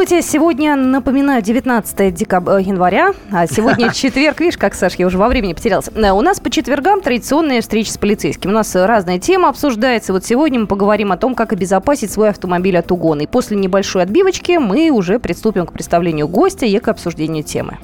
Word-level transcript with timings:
Здравствуйте. 0.00 0.26
Сегодня, 0.26 0.76
напоминаю, 0.76 1.42
19 1.42 2.14
декабря, 2.14 2.58
э, 2.58 2.62
января, 2.62 3.12
а 3.30 3.46
сегодня 3.46 3.92
четверг. 3.92 4.40
Видишь, 4.40 4.56
как, 4.56 4.74
Саш, 4.74 4.94
я 4.94 5.06
уже 5.06 5.18
во 5.18 5.28
времени 5.28 5.52
потерялся. 5.52 5.92
Э, 5.94 6.12
у 6.12 6.22
нас 6.22 6.40
по 6.40 6.48
четвергам 6.48 7.02
традиционная 7.02 7.60
встреча 7.60 7.92
с 7.92 7.98
полицейским. 7.98 8.48
У 8.48 8.52
нас 8.54 8.74
разная 8.74 9.18
тема 9.18 9.50
обсуждается. 9.50 10.14
Вот 10.14 10.24
сегодня 10.24 10.60
мы 10.60 10.66
поговорим 10.66 11.12
о 11.12 11.18
том, 11.18 11.34
как 11.34 11.52
обезопасить 11.52 12.10
свой 12.10 12.30
автомобиль 12.30 12.78
от 12.78 12.90
угона. 12.90 13.20
И 13.20 13.26
после 13.26 13.58
небольшой 13.58 14.04
отбивочки 14.04 14.52
мы 14.52 14.88
уже 14.88 15.18
приступим 15.18 15.66
к 15.66 15.74
представлению 15.74 16.28
гостя 16.28 16.64
и 16.64 16.78
к 16.78 16.88
обсуждению 16.88 17.44
темы. 17.44 17.76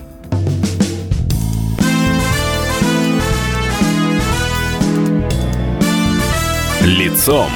Лицом 6.81 7.51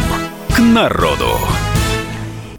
к 0.55 0.58
народу. 0.58 1.38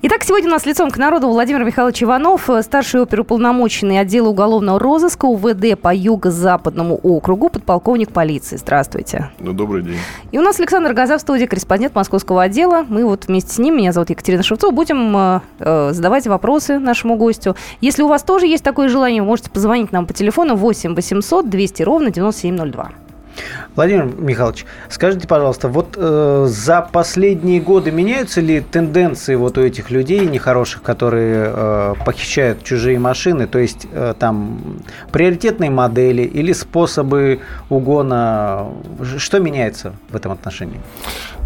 Итак, 0.03 0.23
сегодня 0.23 0.49
у 0.49 0.51
нас 0.51 0.65
лицом 0.65 0.89
к 0.89 0.97
народу 0.97 1.27
Владимир 1.27 1.63
Михайлович 1.63 2.01
Иванов, 2.01 2.49
э, 2.49 2.63
старший 2.63 3.03
оперуполномоченный 3.03 3.99
отдела 3.99 4.29
уголовного 4.29 4.79
розыска 4.79 5.25
УВД 5.25 5.79
по 5.79 5.93
Юго-Западному 5.93 6.95
округу, 6.95 7.49
подполковник 7.49 8.11
полиции. 8.11 8.57
Здравствуйте. 8.57 9.29
Ну, 9.39 9.53
добрый 9.53 9.83
день. 9.83 9.97
И 10.31 10.39
у 10.39 10.41
нас 10.41 10.59
Александр 10.59 10.93
Газа 10.93 11.19
в 11.19 11.21
студии, 11.21 11.45
корреспондент 11.45 11.93
московского 11.93 12.41
отдела. 12.41 12.83
Мы 12.89 13.05
вот 13.05 13.27
вместе 13.27 13.53
с 13.53 13.59
ним, 13.59 13.77
меня 13.77 13.91
зовут 13.91 14.09
Екатерина 14.09 14.41
Шевцова, 14.41 14.71
будем 14.71 15.15
э, 15.15 15.41
э 15.59 15.93
задавать 15.93 16.25
вопросы 16.25 16.79
нашему 16.79 17.15
гостю. 17.15 17.55
Если 17.79 18.01
у 18.01 18.07
вас 18.07 18.23
тоже 18.23 18.47
есть 18.47 18.63
такое 18.63 18.89
желание, 18.89 19.21
вы 19.21 19.27
можете 19.27 19.51
позвонить 19.51 19.91
нам 19.91 20.07
по 20.07 20.13
телефону 20.13 20.55
8 20.55 20.95
800 20.95 21.47
200 21.47 21.83
ровно 21.83 22.09
9702. 22.09 22.89
Владимир 23.75 24.05
Михайлович, 24.05 24.65
скажите, 24.89 25.27
пожалуйста, 25.27 25.67
вот 25.67 25.95
э, 25.97 26.45
за 26.49 26.81
последние 26.81 27.61
годы 27.61 27.91
меняются 27.91 28.41
ли 28.41 28.61
тенденции 28.61 29.35
вот 29.35 29.57
у 29.57 29.61
этих 29.61 29.91
людей 29.91 30.25
нехороших, 30.27 30.81
которые 30.81 31.51
э, 31.53 31.93
похищают 32.05 32.63
чужие 32.63 32.99
машины, 32.99 33.47
то 33.47 33.59
есть 33.59 33.87
э, 33.91 34.13
там 34.17 34.81
приоритетные 35.11 35.69
модели 35.69 36.23
или 36.23 36.53
способы 36.53 37.39
угона, 37.69 38.67
что 39.17 39.39
меняется 39.39 39.93
в 40.09 40.15
этом 40.15 40.31
отношении? 40.31 40.79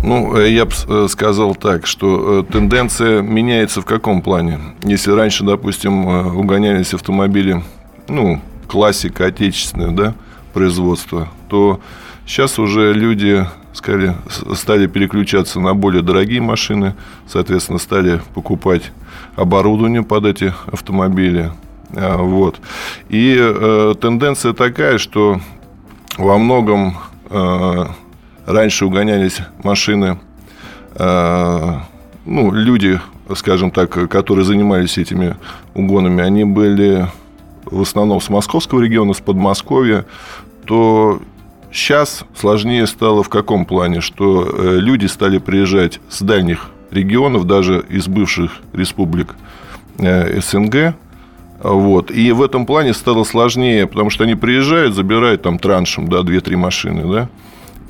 Ну, 0.04 0.38
э, 0.38 0.50
я 0.50 0.66
бы 0.66 0.72
э, 0.88 1.08
сказал 1.10 1.56
так, 1.56 1.88
что 1.88 2.42
э, 2.42 2.52
тенденция 2.52 3.22
меняется 3.22 3.82
в 3.82 3.86
каком 3.86 4.22
плане? 4.22 4.60
Если 4.84 5.12
раньше, 5.12 5.44
допустим, 5.44 6.06
угонялись 6.38 6.94
автомобили, 6.94 7.64
ну, 8.08 8.42
классика 8.68 9.26
отечественная, 9.26 9.92
да, 9.92 10.14
производства, 10.56 11.28
то 11.50 11.82
сейчас 12.26 12.58
уже 12.60 12.94
люди 12.94 13.46
сказали, 13.74 14.16
стали 14.56 14.88
переключаться 14.88 15.60
на 15.60 15.74
более 15.74 16.02
дорогие 16.02 16.40
машины, 16.40 16.96
соответственно, 17.28 17.78
стали 17.78 18.22
покупать 18.34 18.94
оборудование 19.36 20.02
под 20.02 20.26
эти 20.26 20.54
автомобили. 20.72 21.52
А, 21.94 22.18
вот. 22.18 22.62
И 23.10 23.36
э, 23.38 23.96
тенденция 24.00 24.54
такая, 24.54 24.98
что 24.98 25.42
во 26.18 26.38
многом 26.38 26.96
э, 27.30 27.86
раньше 28.46 28.86
угонялись 28.86 29.40
машины, 29.62 30.18
э, 30.96 31.74
ну, 32.26 32.52
люди, 32.54 33.02
скажем 33.36 33.72
так, 33.72 33.92
которые 34.10 34.46
занимались 34.46 34.98
этими 34.98 35.36
угонами, 35.74 36.24
они 36.24 36.46
были 36.46 37.08
в 37.66 37.82
основном 37.82 38.22
с 38.22 38.30
московского 38.30 38.82
региона, 38.82 39.14
с 39.14 39.22
Подмосковья, 39.22 40.06
то 40.66 41.22
сейчас 41.72 42.26
сложнее 42.36 42.88
стало 42.88 43.24
в 43.24 43.30
каком 43.30 43.66
плане, 43.66 44.02
что 44.02 44.48
э, 44.48 44.78
люди 44.80 45.06
стали 45.06 45.38
приезжать 45.38 46.00
с 46.10 46.22
дальних 46.22 46.72
регионов, 46.92 47.46
даже 47.46 47.86
из 47.90 48.08
бывших 48.08 48.62
республик 48.74 49.36
э, 49.98 50.40
СНГ, 50.42 50.96
вот. 51.64 52.12
И 52.12 52.32
в 52.32 52.42
этом 52.44 52.66
плане 52.66 52.94
стало 52.94 53.24
сложнее, 53.24 53.88
потому 53.88 54.10
что 54.10 54.24
они 54.24 54.36
приезжают, 54.36 54.94
забирают 54.94 55.42
там 55.42 55.58
траншем, 55.58 56.08
да, 56.08 56.20
2-3 56.20 56.56
машины, 56.58 57.12
да, 57.12 57.30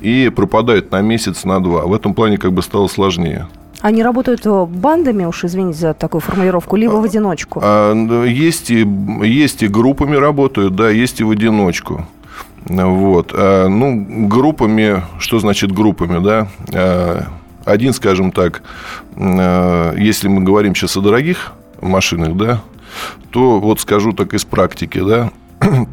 и 0.00 0.30
пропадают 0.34 0.90
на 0.92 1.00
месяц, 1.02 1.44
на 1.44 1.62
два. 1.62 1.82
В 1.82 1.94
этом 1.94 2.14
плане 2.14 2.38
как 2.38 2.52
бы 2.52 2.62
стало 2.62 2.88
сложнее. 2.88 3.48
Они 3.80 4.02
работают 4.02 4.46
э, 4.46 4.64
бандами, 4.64 5.24
уж 5.24 5.44
извините 5.44 5.78
за 5.78 5.94
такую 5.94 6.20
формулировку, 6.20 6.76
либо 6.76 6.92
в 6.92 7.04
одиночку? 7.04 7.60
А, 7.62 7.92
есть 8.24 8.70
и, 8.70 8.86
есть 9.22 9.62
и 9.62 9.68
группами 9.68 10.16
работают, 10.16 10.74
да, 10.74 10.88
есть 10.88 11.20
и 11.20 11.24
в 11.24 11.30
одиночку. 11.30 12.06
Вот. 12.68 13.30
А, 13.32 13.68
ну, 13.68 14.26
группами, 14.28 15.02
что 15.18 15.38
значит 15.38 15.72
группами, 15.72 16.22
да? 16.22 16.48
А, 16.72 17.26
один, 17.64 17.92
скажем 17.92 18.32
так, 18.32 18.62
а, 19.16 19.94
если 19.94 20.28
мы 20.28 20.42
говорим 20.42 20.74
сейчас 20.74 20.96
о 20.96 21.00
дорогих 21.00 21.52
машинах, 21.80 22.36
да, 22.36 22.62
то 23.30 23.60
вот 23.60 23.80
скажу 23.80 24.12
так 24.12 24.34
из 24.34 24.44
практики, 24.44 25.00
да, 25.00 25.30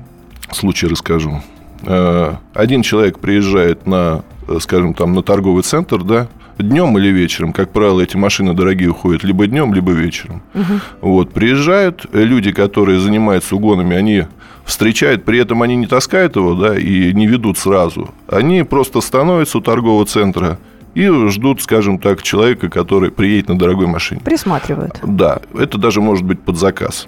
случай 0.51 0.87
расскажу. 0.87 1.41
Один 1.85 2.81
человек 2.81 3.19
приезжает 3.19 3.85
на, 3.85 4.23
скажем, 4.61 4.93
там, 4.93 5.13
на 5.13 5.21
торговый 5.21 5.63
центр, 5.63 6.01
да, 6.01 6.27
днем 6.57 6.97
или 6.97 7.09
вечером. 7.09 7.53
Как 7.53 7.71
правило, 7.71 8.01
эти 8.01 8.15
машины 8.17 8.53
дорогие 8.53 8.89
уходят 8.89 9.23
либо 9.23 9.47
днем, 9.47 9.73
либо 9.73 9.91
вечером. 9.91 10.41
Угу. 10.53 10.73
Вот, 11.01 11.31
приезжают 11.33 12.05
люди, 12.13 12.51
которые 12.51 12.99
занимаются 12.99 13.55
угонами, 13.55 13.95
они 13.95 14.25
встречают, 14.65 15.25
при 15.25 15.39
этом 15.39 15.61
они 15.61 15.75
не 15.75 15.87
таскают 15.87 16.35
его, 16.35 16.53
да, 16.55 16.77
и 16.77 17.13
не 17.13 17.27
ведут 17.27 17.57
сразу. 17.57 18.11
Они 18.27 18.63
просто 18.63 19.01
становятся 19.01 19.57
у 19.57 19.61
торгового 19.61 20.05
центра 20.05 20.57
и 20.95 21.07
ждут, 21.29 21.61
скажем 21.61 21.97
так, 21.97 22.21
человека, 22.21 22.69
который 22.69 23.11
приедет 23.11 23.49
на 23.49 23.57
дорогой 23.57 23.87
машине. 23.87 24.21
Присматривают. 24.23 24.99
Да, 25.03 25.41
это 25.57 25.77
даже 25.77 26.01
может 26.01 26.23
быть 26.23 26.39
под 26.39 26.57
заказ. 26.57 27.07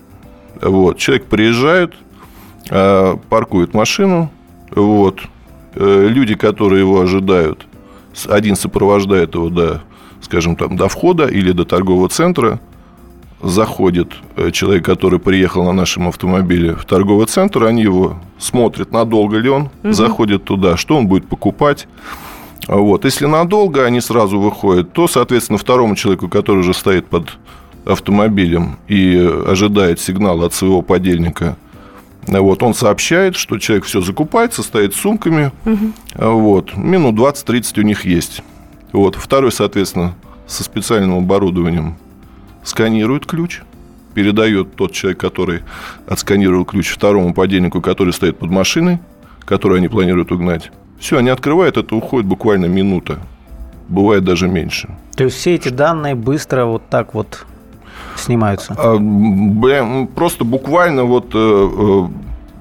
Вот, 0.62 0.98
человек 0.98 1.26
приезжает, 1.26 1.94
а, 2.70 3.18
паркует 3.30 3.74
машину, 3.74 4.32
вот, 4.72 5.22
э, 5.76 6.08
люди, 6.10 6.36
которые 6.36 6.80
его 6.80 7.00
ожидают, 7.02 7.68
один 8.28 8.56
сопровождает 8.56 9.36
его 9.36 9.50
до, 9.50 9.82
скажем, 10.22 10.56
там, 10.56 10.76
до 10.76 10.88
входа 10.88 11.26
или 11.28 11.52
до 11.52 11.66
торгового 11.66 12.10
центра, 12.10 12.60
заходит 13.42 14.14
э, 14.38 14.52
человек, 14.52 14.86
который 14.86 15.20
приехал 15.20 15.64
на 15.66 15.74
нашем 15.74 16.08
автомобиле 16.08 16.76
в 16.76 16.86
торговый 16.86 17.28
центр, 17.28 17.66
они 17.66 17.84
его 17.84 18.18
смотрят, 18.40 18.92
надолго 18.92 19.38
ли 19.38 19.50
он, 19.50 19.70
угу. 19.84 19.94
заходит 19.94 20.46
туда, 20.46 20.78
что 20.78 20.98
он 20.98 21.08
будет 21.08 21.28
покупать. 21.28 21.88
Вот. 22.68 23.06
Если 23.06 23.26
надолго 23.26 23.86
они 23.86 24.02
сразу 24.02 24.40
выходят, 24.40 24.94
то, 24.94 25.08
соответственно, 25.08 25.58
второму 25.58 25.96
человеку, 25.96 26.30
который 26.30 26.60
уже 26.60 26.74
стоит 26.74 27.06
под 27.08 27.38
автомобилем 27.86 28.78
и 28.88 29.16
ожидает 29.46 30.00
сигнала 30.00 30.48
от 30.48 30.54
своего 30.54 30.82
подельника, 30.82 31.58
вот, 32.28 32.64
он 32.64 32.74
сообщает, 32.74 33.36
что 33.36 33.58
человек 33.60 33.86
все 33.86 34.02
закупает, 34.02 34.54
состоит 34.54 34.94
с 34.94 35.00
сумками. 35.00 35.52
Угу. 35.66 35.94
Вот, 36.16 36.78
минут 36.78 37.16
20-30 37.16 37.80
у 37.80 37.84
них 37.84 38.06
есть. 38.06 38.42
Вот. 38.92 39.16
Второй, 39.16 39.52
соответственно, 39.52 40.16
со 40.48 40.64
специальным 40.64 41.18
оборудованием 41.18 41.98
сканирует 42.64 43.26
ключ, 43.26 43.62
передает 44.14 44.76
тот 44.76 44.94
человек, 44.94 45.20
который 45.20 45.64
отсканировал 46.08 46.66
ключ 46.66 46.90
второму 46.90 47.34
подельнику, 47.34 47.82
который 47.82 48.14
стоит 48.14 48.38
под 48.38 48.50
машиной, 48.50 49.00
которую 49.44 49.80
они 49.80 49.88
планируют 49.88 50.32
угнать. 50.32 50.72
Все, 51.00 51.18
они 51.18 51.30
открывают, 51.30 51.78
это 51.78 51.96
уходит 51.96 52.26
буквально 52.26 52.66
минута. 52.68 53.20
Бывает 53.90 54.24
даже 54.24 54.48
меньше. 54.48 54.90
То 55.16 55.26
есть 55.26 55.38
все 55.38 55.56
эти 55.56 55.70
данные 55.70 56.16
быстро 56.16 56.66
вот 56.66 56.88
так 56.90 57.14
вот 57.14 57.46
снимаются? 58.16 58.76
А, 58.78 58.98
просто 60.16 60.44
буквально 60.44 61.04
вот 61.04 61.32
э, 61.34 62.08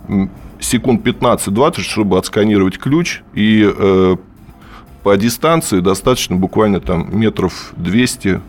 э, 0.08 0.26
секунд 0.60 1.06
15-20, 1.06 1.80
чтобы 1.80 2.18
отсканировать 2.18 2.78
ключ. 2.78 3.22
И 3.34 3.66
э, 3.66 4.16
по 5.02 5.16
дистанции 5.16 5.80
достаточно 5.80 6.36
буквально 6.36 6.80
там 6.80 7.18
метров 7.18 7.72
200 7.76 8.40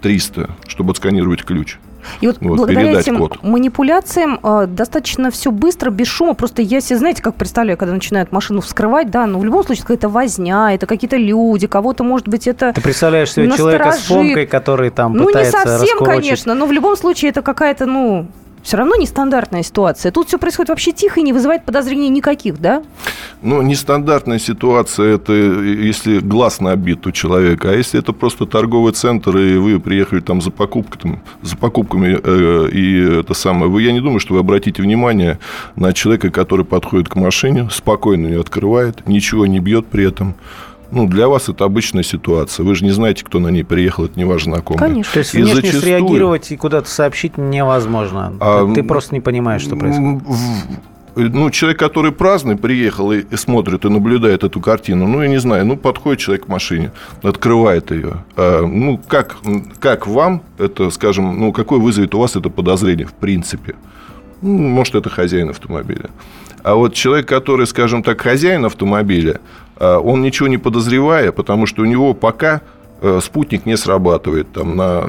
300, 0.00 0.50
чтобы 0.66 0.92
отсканировать 0.92 1.44
ключ. 1.44 1.78
И 2.20 2.26
вот, 2.26 2.38
вот 2.40 2.56
благодаря 2.56 3.00
этим 3.00 3.18
код. 3.18 3.42
манипуляциям 3.42 4.38
э, 4.42 4.66
достаточно 4.66 5.30
все 5.30 5.50
быстро, 5.50 5.90
без 5.90 6.06
шума. 6.06 6.34
Просто 6.34 6.62
я 6.62 6.80
себе, 6.80 6.98
знаете, 6.98 7.22
как 7.22 7.34
представляю, 7.34 7.78
когда 7.78 7.94
начинают 7.94 8.32
машину 8.32 8.60
вскрывать, 8.60 9.10
да, 9.10 9.26
ну 9.26 9.38
в 9.38 9.44
любом 9.44 9.64
случае 9.64 9.82
какая-то 9.82 10.08
возня, 10.08 10.74
это 10.74 10.86
какие-то 10.86 11.16
люди, 11.16 11.66
кого-то, 11.66 12.04
может 12.04 12.28
быть, 12.28 12.46
это 12.46 12.72
Ты 12.72 12.80
представляешь 12.80 13.32
себе 13.32 13.50
человека 13.50 13.92
с 13.92 14.06
фомкой, 14.06 14.46
который 14.46 14.90
там 14.90 15.14
ну, 15.14 15.26
пытается 15.26 15.58
Ну, 15.64 15.72
не 15.72 15.78
совсем, 15.78 15.98
конечно, 15.98 16.54
но 16.54 16.66
в 16.66 16.72
любом 16.72 16.96
случае 16.96 17.30
это 17.30 17.42
какая-то, 17.42 17.86
ну, 17.86 18.28
Все 18.62 18.76
равно 18.76 18.96
нестандартная 18.96 19.62
ситуация. 19.62 20.12
Тут 20.12 20.28
все 20.28 20.38
происходит 20.38 20.68
вообще 20.68 20.92
тихо 20.92 21.20
и 21.20 21.22
не 21.22 21.32
вызывает 21.32 21.64
подозрений 21.64 22.08
никаких, 22.08 22.60
да? 22.60 22.82
Ну, 23.42 23.62
нестандартная 23.62 24.38
ситуация– 24.38 25.14
это 25.16 25.32
если 25.32 26.18
глаз 26.18 26.60
набит 26.60 27.06
у 27.06 27.10
человека, 27.10 27.70
а 27.70 27.74
если 27.74 27.98
это 27.98 28.12
просто 28.12 28.44
торговый 28.44 28.92
центр, 28.92 29.36
и 29.38 29.56
вы 29.56 29.80
приехали 29.80 30.20
там 30.20 30.42
за, 30.42 30.50
покупками, 30.50 31.20
за 31.42 31.56
покупками, 31.56 32.18
э, 32.22 32.68
и 32.70 33.20
это 33.20 33.32
самое, 33.32 33.70
вы, 33.70 33.82
я 33.82 33.92
не 33.92 34.00
думаю, 34.00 34.20
что 34.20 34.34
вы 34.34 34.40
обратите 34.40 34.82
внимание 34.82 35.38
на 35.74 35.92
человека, 35.94 36.30
который 36.30 36.66
подходит 36.66 37.08
к 37.08 37.16
машине, 37.16 37.68
спокойно 37.70 38.26
ее 38.26 38.40
открывает, 38.40 39.06
ничего 39.08 39.46
не 39.46 39.60
бьет 39.60 39.86
при 39.86 40.06
этом, 40.06 40.34
ну, 40.92 41.06
для 41.06 41.28
вас 41.28 41.48
это 41.48 41.64
обычная 41.64 42.02
ситуация. 42.02 42.64
Вы 42.64 42.74
же 42.74 42.84
не 42.84 42.90
знаете, 42.90 43.24
кто 43.24 43.38
на 43.38 43.48
ней 43.48 43.64
приехал, 43.64 44.04
это 44.06 44.18
не 44.18 44.24
ваш 44.24 44.44
знакомый. 44.44 44.78
Конечно. 44.78 45.12
То 45.12 45.18
есть 45.20 45.32
внешне 45.32 45.54
зачастую... 45.54 45.82
среагировать 45.82 46.50
и 46.52 46.56
куда-то 46.56 46.88
сообщить 46.88 47.38
невозможно. 47.38 48.34
А, 48.40 48.72
ты 48.72 48.82
просто 48.82 49.14
не 49.14 49.20
понимаешь, 49.20 49.62
что 49.62 49.76
происходит. 49.76 50.22
Ну, 51.16 51.50
человек, 51.50 51.78
который 51.78 52.12
праздный, 52.12 52.56
приехал 52.56 53.10
и, 53.10 53.20
и 53.20 53.36
смотрит, 53.36 53.84
и 53.84 53.88
наблюдает 53.88 54.44
эту 54.44 54.60
картину, 54.60 55.08
ну, 55.08 55.22
я 55.22 55.28
не 55.28 55.40
знаю, 55.40 55.66
ну, 55.66 55.76
подходит 55.76 56.20
человек 56.20 56.46
к 56.46 56.48
машине, 56.48 56.92
открывает 57.22 57.90
ее. 57.90 58.24
А, 58.36 58.64
ну, 58.64 58.98
как, 59.08 59.36
как 59.80 60.06
вам 60.06 60.42
это, 60.56 60.90
скажем, 60.90 61.38
ну, 61.38 61.52
какое 61.52 61.80
вызовет 61.80 62.14
у 62.14 62.20
вас 62.20 62.36
это 62.36 62.48
подозрение, 62.48 63.06
в 63.06 63.12
принципе? 63.12 63.74
Ну, 64.40 64.56
может, 64.56 64.94
это 64.94 65.10
хозяин 65.10 65.50
автомобиля. 65.50 66.10
А 66.62 66.74
вот 66.74 66.94
человек, 66.94 67.26
который, 67.26 67.66
скажем 67.66 68.02
так, 68.02 68.20
хозяин 68.20 68.64
автомобиля, 68.64 69.40
он 69.80 70.22
ничего 70.22 70.48
не 70.48 70.58
подозревая, 70.58 71.32
потому 71.32 71.66
что 71.66 71.82
у 71.82 71.86
него 71.86 72.12
пока 72.12 72.60
э, 73.00 73.20
спутник 73.22 73.66
не 73.66 73.76
срабатывает 73.76 74.52
там, 74.52 74.76
на, 74.76 75.08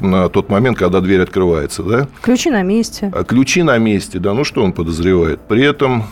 на 0.00 0.28
тот 0.28 0.48
момент, 0.48 0.78
когда 0.78 1.00
дверь 1.00 1.22
открывается. 1.22 1.82
Да? 1.82 2.08
Ключи 2.22 2.50
на 2.50 2.62
месте. 2.62 3.10
А, 3.14 3.24
ключи 3.24 3.62
на 3.62 3.76
месте, 3.78 4.18
да, 4.18 4.32
ну 4.32 4.44
что 4.44 4.62
он 4.62 4.72
подозревает? 4.72 5.40
При 5.40 5.64
этом 5.64 6.04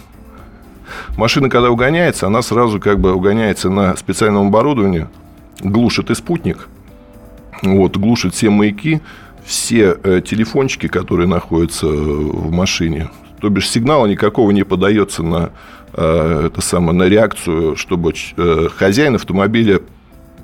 машина, 1.16 1.48
когда 1.48 1.70
угоняется, 1.70 2.26
она 2.26 2.42
сразу 2.42 2.80
как 2.80 2.98
бы 2.98 3.14
угоняется 3.14 3.70
на 3.70 3.96
специальном 3.96 4.48
оборудовании, 4.48 5.06
глушит 5.60 6.10
и 6.10 6.14
спутник, 6.14 6.68
вот, 7.62 7.96
глушит 7.96 8.34
все 8.34 8.50
маяки, 8.50 9.00
все 9.44 9.96
э, 10.02 10.20
телефончики, 10.20 10.88
которые 10.88 11.28
находятся 11.28 11.86
в 11.86 12.50
машине. 12.50 13.08
То 13.40 13.48
бишь 13.48 13.70
сигнала 13.70 14.06
никакого 14.06 14.50
не 14.50 14.64
подается 14.64 15.22
на 15.22 15.50
Э, 15.50 15.79
это 15.92 16.60
самое, 16.60 16.96
на 16.96 17.04
реакцию, 17.04 17.76
чтобы 17.76 18.12
э, 18.36 18.68
хозяин 18.76 19.16
автомобиля 19.16 19.80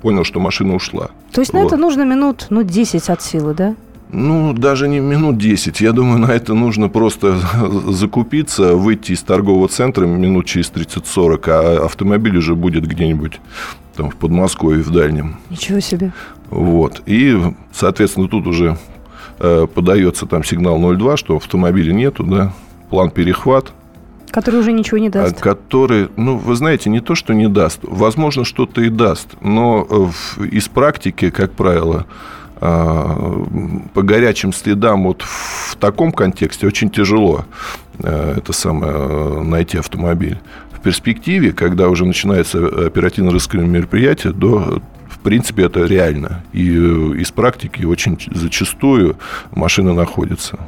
понял, 0.01 0.23
что 0.23 0.39
машина 0.39 0.75
ушла. 0.75 1.09
То 1.31 1.41
есть 1.41 1.53
вот. 1.53 1.61
на 1.61 1.65
это 1.65 1.77
нужно 1.77 2.03
минут, 2.03 2.47
ну, 2.49 2.63
10 2.63 3.09
от 3.09 3.21
силы, 3.21 3.53
да? 3.53 3.75
Ну, 4.09 4.53
даже 4.53 4.87
не 4.87 4.99
минут 4.99 5.37
10. 5.37 5.81
Я 5.81 5.91
думаю, 5.91 6.19
на 6.19 6.31
это 6.31 6.53
нужно 6.53 6.87
просто 6.87 7.39
закупиться, 7.87 8.75
выйти 8.75 9.11
из 9.11 9.21
торгового 9.21 9.67
центра 9.67 10.05
минут 10.05 10.45
через 10.45 10.71
30-40, 10.71 11.41
а 11.47 11.85
автомобиль 11.85 12.37
уже 12.37 12.55
будет 12.55 12.87
где-нибудь 12.87 13.39
там 13.95 14.09
в 14.09 14.15
Подмосковье, 14.15 14.83
в 14.83 14.91
дальнем. 14.91 15.37
Ничего 15.49 15.79
себе. 15.79 16.13
Вот. 16.49 17.01
И, 17.05 17.37
соответственно, 17.73 18.29
тут 18.29 18.47
уже 18.47 18.77
э, 19.39 19.67
подается 19.73 20.25
там 20.25 20.43
сигнал 20.43 20.79
02, 20.79 21.17
что 21.17 21.35
автомобиля 21.35 21.91
нету, 21.91 22.23
да, 22.23 22.53
план 22.89 23.09
перехват, 23.09 23.73
Который 24.31 24.59
уже 24.59 24.71
ничего 24.71 24.97
не 24.97 25.09
даст. 25.09 25.39
Который, 25.39 26.09
ну, 26.17 26.37
вы 26.37 26.55
знаете, 26.55 26.89
не 26.89 26.99
то, 26.99 27.15
что 27.15 27.33
не 27.33 27.47
даст. 27.47 27.79
Возможно, 27.83 28.45
что-то 28.45 28.81
и 28.81 28.89
даст. 28.89 29.29
Но 29.41 29.87
э, 30.37 30.45
из 30.45 30.67
практики, 30.67 31.29
как 31.29 31.53
правило, 31.53 32.05
а, 32.59 33.45
по 33.93 34.01
горячим 34.01 34.51
следам 34.51 35.03
вот 35.03 35.21
в 35.21 35.75
таком 35.75 36.11
контексте 36.11 36.65
очень 36.65 36.89
тяжело 36.89 37.45
э, 37.99 38.35
это 38.37 38.51
самое, 38.51 38.93
э, 38.93 39.43
найти 39.43 39.77
автомобиль. 39.77 40.39
В 40.71 40.79
перспективе, 40.79 41.51
когда 41.51 41.87
уже 41.89 42.05
начинается 42.05 42.65
оперативно-розыскное 42.87 43.65
мероприятие, 43.65 44.33
до 44.33 44.81
в 45.07 45.19
принципе, 45.19 45.63
это 45.63 45.83
реально. 45.83 46.43
И 46.53 46.67
из 46.67 47.31
практики 47.31 47.83
очень 47.83 48.17
зачастую 48.33 49.17
машина 49.51 49.93
находится. 49.93 50.59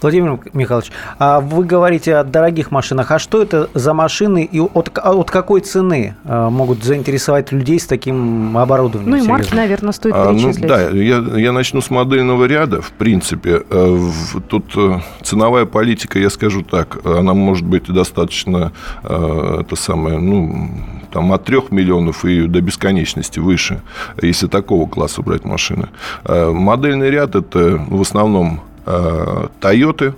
Владимир 0.00 0.38
Михайлович, 0.52 0.90
а 1.18 1.40
вы 1.40 1.64
говорите 1.64 2.16
о 2.16 2.24
дорогих 2.24 2.70
машинах. 2.70 3.10
А 3.10 3.18
что 3.18 3.42
это 3.42 3.68
за 3.74 3.94
машины 3.94 4.48
и 4.50 4.60
от, 4.60 4.96
от 4.96 5.30
какой 5.30 5.60
цены 5.60 6.14
э, 6.24 6.48
могут 6.48 6.84
заинтересовать 6.84 7.52
людей 7.52 7.78
с 7.78 7.86
таким 7.86 8.56
оборудованием? 8.56 9.18
Ну 9.18 9.24
и 9.24 9.28
марки, 9.28 9.54
наверное, 9.54 9.92
стоит 9.92 10.14
перечислить. 10.14 10.64
А, 10.64 10.68
ну, 10.68 10.68
да, 10.68 10.90
я, 10.90 11.18
я 11.38 11.52
начну 11.52 11.80
с 11.80 11.90
модельного 11.90 12.44
ряда. 12.44 12.80
В 12.80 12.92
принципе, 12.92 13.62
э, 13.68 14.10
тут 14.48 14.72
э, 14.76 15.00
ценовая 15.22 15.66
политика, 15.66 16.18
я 16.18 16.30
скажу 16.30 16.62
так, 16.62 16.98
она 17.04 17.34
может 17.34 17.66
быть 17.66 17.84
достаточно, 17.92 18.72
это 19.02 19.76
самое, 19.76 20.18
ну, 20.18 20.70
там 21.12 21.32
от 21.32 21.44
3 21.44 21.62
миллионов 21.70 22.24
и 22.24 22.46
до 22.46 22.60
бесконечности 22.60 23.38
выше, 23.38 23.80
если 24.20 24.46
такого 24.46 24.88
класса 24.88 25.22
брать 25.22 25.44
машины. 25.44 25.88
Модельный 26.24 27.10
ряд– 27.10 27.34
это 27.34 27.82
в 27.88 28.00
основном 28.00 28.60
Тойоты, 28.84 30.14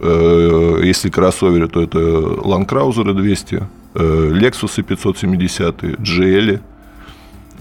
э, 0.00 0.80
если 0.82 1.10
кроссоверы, 1.10 1.68
то 1.68 1.82
это 1.82 1.98
Cruiser 1.98 3.12
200, 3.12 3.62
Lexus 3.94 4.82
570, 4.82 5.82
GL, 5.82 6.60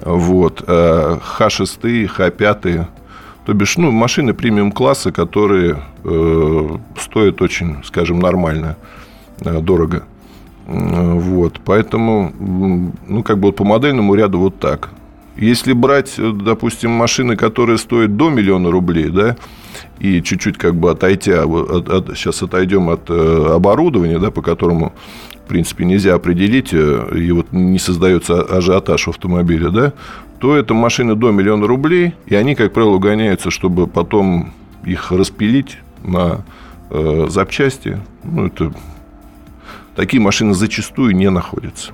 вот, 0.02 0.62
H6, 0.62 2.10
H5, 2.18 2.88
то 3.50 3.54
бишь, 3.54 3.78
ну, 3.78 3.90
машины 3.92 4.34
премиум-класса, 4.34 5.12
которые 5.12 5.82
э, 6.04 6.78
стоят 7.00 7.42
очень, 7.42 7.78
скажем, 7.84 8.20
нормально, 8.20 8.78
э, 9.42 9.60
дорого. 9.60 10.04
Вот, 10.68 11.60
поэтому, 11.66 12.32
ну, 13.08 13.24
как 13.24 13.40
бы 13.40 13.48
вот 13.48 13.56
по 13.56 13.64
модельному 13.64 14.14
ряду 14.14 14.38
вот 14.38 14.60
так. 14.60 14.92
Если 15.40 15.72
брать, 15.72 16.16
допустим, 16.18 16.92
машины, 16.92 17.38
которые 17.38 17.78
стоят 17.78 18.18
до 18.18 18.30
миллиона 18.30 18.70
рублей, 18.72 19.08
да, 19.08 19.38
и 20.00 20.22
чуть-чуть 20.22 20.58
как 20.58 20.76
бы 20.76 20.92
отойдя, 20.92 21.46
от, 21.46 21.90
от, 21.90 22.18
сейчас 22.18 22.44
отойдем 22.44 22.90
от 22.90 23.10
э, 23.10 23.54
оборудования, 23.56 24.20
да, 24.20 24.32
по 24.32 24.42
которому, 24.42 24.92
в 25.46 25.48
принципе, 25.48 25.86
нельзя 25.86 26.16
определить, 26.16 26.74
э, 26.74 27.18
и 27.18 27.32
вот 27.32 27.54
не 27.54 27.80
создается 27.80 28.42
ажиотаж 28.42 29.08
в 29.08 29.10
автомобиле, 29.12 29.70
да, 29.70 29.94
то 30.40 30.58
это 30.58 30.74
машины 30.74 31.16
до 31.16 31.32
миллиона 31.32 31.68
рублей, 31.68 32.16
и 32.26 32.36
они, 32.36 32.54
как 32.54 32.74
правило, 32.74 32.96
угоняются, 32.96 33.50
чтобы 33.50 33.88
потом 33.88 34.52
их 34.84 35.10
распилить 35.10 35.78
на 36.04 36.44
э, 36.90 37.28
запчасти. 37.30 37.98
Ну, 38.26 38.48
это 38.48 38.74
такие 39.96 40.22
машины 40.22 40.54
зачастую 40.54 41.16
не 41.16 41.30
находятся. 41.30 41.94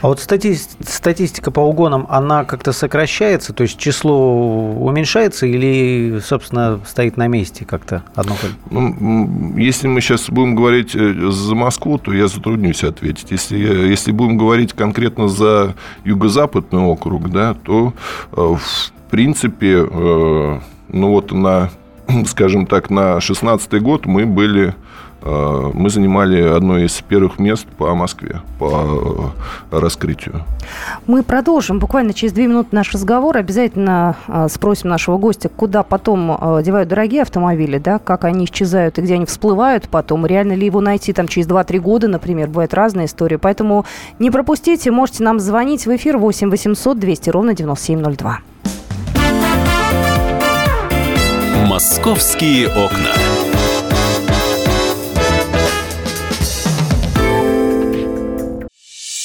А 0.00 0.08
вот 0.08 0.20
статистика 0.20 1.50
по 1.50 1.60
угонам, 1.60 2.06
она 2.08 2.44
как-то 2.44 2.72
сокращается, 2.72 3.52
то 3.52 3.62
есть 3.62 3.78
число 3.78 4.72
уменьшается 4.72 5.46
или, 5.46 6.20
собственно, 6.24 6.80
стоит 6.86 7.16
на 7.16 7.26
месте 7.26 7.64
как-то 7.64 8.02
одно? 8.14 8.36
Ну, 8.70 9.56
если 9.56 9.88
мы 9.88 10.00
сейчас 10.00 10.28
будем 10.28 10.54
говорить 10.54 10.94
э, 10.94 11.30
за 11.30 11.54
Москву, 11.54 11.98
то 11.98 12.12
я 12.12 12.28
затруднюсь 12.28 12.84
ответить. 12.84 13.30
Если, 13.30 13.56
если 13.56 14.12
будем 14.12 14.36
говорить 14.36 14.72
конкретно 14.72 15.28
за 15.28 15.74
юго-западный 16.04 16.82
округ, 16.82 17.30
да, 17.30 17.54
то, 17.54 17.94
э, 18.32 18.36
в 18.36 18.92
принципе, 19.10 19.86
э, 19.90 20.60
ну 20.88 21.08
вот 21.08 21.32
на, 21.32 21.70
скажем 22.26 22.66
так, 22.66 22.90
на 22.90 23.20
16 23.20 23.80
год 23.82 24.06
мы 24.06 24.26
были 24.26 24.68
Э, 24.68 24.72
мы 25.24 25.88
занимали 25.88 26.42
одно 26.42 26.78
из 26.78 27.00
первых 27.00 27.38
мест 27.38 27.66
по 27.78 27.94
Москве, 27.94 28.42
по 28.58 29.32
э, 29.70 29.78
раскрытию. 29.78 30.42
Мы 31.06 31.22
продолжим 31.22 31.78
буквально 31.78 32.12
через 32.12 32.34
две 32.34 32.46
минуты 32.46 32.68
наш 32.72 32.92
разговор. 32.92 33.36
Обязательно 33.36 34.16
э, 34.28 34.48
спросим 34.50 34.90
нашего 34.90 35.16
гостя, 35.16 35.48
куда 35.48 35.82
потом 35.82 36.62
девают 36.62 36.88
дорогие 36.88 37.22
автомобили, 37.22 37.78
да, 37.78 37.98
как 37.98 38.24
они 38.24 38.44
исчезают 38.44 38.98
и 38.98 39.02
где 39.02 39.14
они 39.14 39.24
всплывают 39.24 39.88
потом. 39.88 40.26
Реально 40.26 40.52
ли 40.52 40.66
его 40.66 40.80
найти 40.80 41.12
там 41.12 41.26
через 41.26 41.46
2-3 41.48 41.78
года, 41.78 42.08
например, 42.08 42.48
бывает 42.48 42.74
разная 42.74 43.06
история. 43.06 43.38
Поэтому 43.38 43.86
не 44.18 44.30
пропустите, 44.30 44.90
можете 44.90 45.24
нам 45.24 45.40
звонить 45.40 45.86
в 45.86 45.96
эфир 45.96 46.18
8 46.18 46.50
800 46.50 46.98
200 46.98 47.30
ровно 47.30 47.54
9702. 47.54 48.38
Московские 51.66 52.68
окна. 52.68 53.53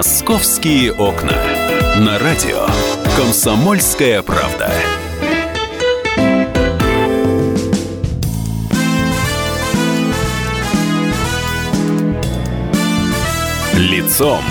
«Московские 0.00 0.94
окна». 0.94 1.36
На 1.98 2.18
радио 2.18 2.66
«Комсомольская 3.18 4.22
правда». 4.22 4.72
Лицом 13.74 14.42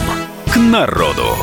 к 0.53 0.55
народу. 0.57 1.35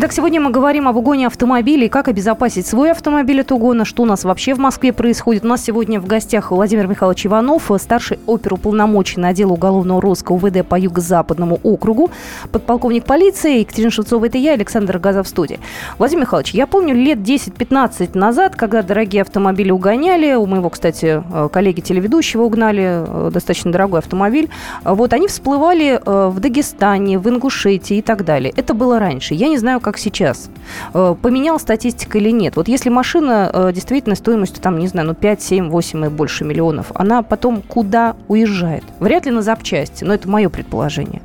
Так, 0.00 0.12
сегодня 0.12 0.40
мы 0.40 0.52
говорим 0.52 0.86
об 0.86 0.94
угоне 0.94 1.26
автомобилей, 1.26 1.88
как 1.88 2.06
обезопасить 2.06 2.68
свой 2.68 2.92
автомобиль 2.92 3.40
от 3.40 3.50
угона, 3.50 3.84
что 3.84 4.04
у 4.04 4.06
нас 4.06 4.22
вообще 4.22 4.54
в 4.54 4.58
Москве 4.58 4.92
происходит. 4.92 5.44
У 5.44 5.48
нас 5.48 5.64
сегодня 5.64 6.00
в 6.00 6.06
гостях 6.06 6.52
Владимир 6.52 6.86
Михайлович 6.86 7.26
Иванов, 7.26 7.68
старший 7.78 8.20
оперуполномоченный 8.26 9.30
отдела 9.30 9.54
уголовного 9.54 10.00
розыска 10.00 10.30
УВД 10.30 10.64
по 10.64 10.78
Юго-Западному 10.78 11.58
округу, 11.64 12.12
подполковник 12.52 13.06
полиции 13.06 13.58
Екатерина 13.58 13.90
Шевцова, 13.90 14.26
это 14.26 14.38
я, 14.38 14.52
Александр 14.52 15.00
Газов 15.00 15.26
в 15.26 15.30
студии. 15.30 15.58
Владимир 15.98 16.22
Михайлович, 16.22 16.54
я 16.54 16.68
помню 16.68 16.94
лет 16.94 17.18
10-15 17.18 18.16
назад, 18.16 18.54
когда 18.54 18.82
дорогие 18.82 19.22
автомобили 19.22 19.72
угоняли, 19.72 20.34
у 20.34 20.46
моего, 20.46 20.70
кстати, 20.70 21.24
э, 21.28 21.48
коллеги 21.52 21.80
телеведущего 21.80 22.44
угнали 22.44 23.04
э, 23.04 23.30
достаточно 23.32 23.72
дорогой 23.72 23.98
автомобиль, 23.98 24.48
вот 24.84 25.12
они 25.12 25.26
всплывали 25.26 26.00
э, 26.00 26.28
в 26.28 26.38
Дагестане, 26.38 27.18
в 27.18 27.28
Ингушетии 27.28 27.96
и 27.96 28.02
так 28.02 28.24
далее. 28.24 28.54
Это 28.56 28.74
было 28.74 29.00
раньше. 29.00 29.34
Я 29.34 29.48
не 29.48 29.58
знаю, 29.58 29.80
как 29.88 29.96
сейчас. 29.96 30.50
Э, 30.92 31.14
поменял 31.20 31.58
статистика 31.58 32.18
или 32.18 32.30
нет? 32.30 32.56
Вот 32.56 32.68
если 32.68 32.90
машина 32.90 33.50
э, 33.50 33.72
действительно 33.72 34.16
стоимостью, 34.16 34.60
там, 34.60 34.78
не 34.78 34.86
знаю, 34.86 35.08
ну 35.08 35.14
5, 35.14 35.42
7, 35.42 35.70
8 35.70 36.04
и 36.04 36.08
больше 36.10 36.44
миллионов, 36.44 36.92
она 36.94 37.22
потом 37.22 37.62
куда 37.62 38.14
уезжает? 38.28 38.84
Вряд 39.00 39.24
ли 39.24 39.32
на 39.32 39.40
запчасти, 39.40 40.04
но 40.04 40.12
это 40.12 40.28
мое 40.28 40.50
предположение. 40.50 41.22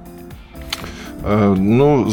Э, 1.24 1.54
ну, 1.58 2.10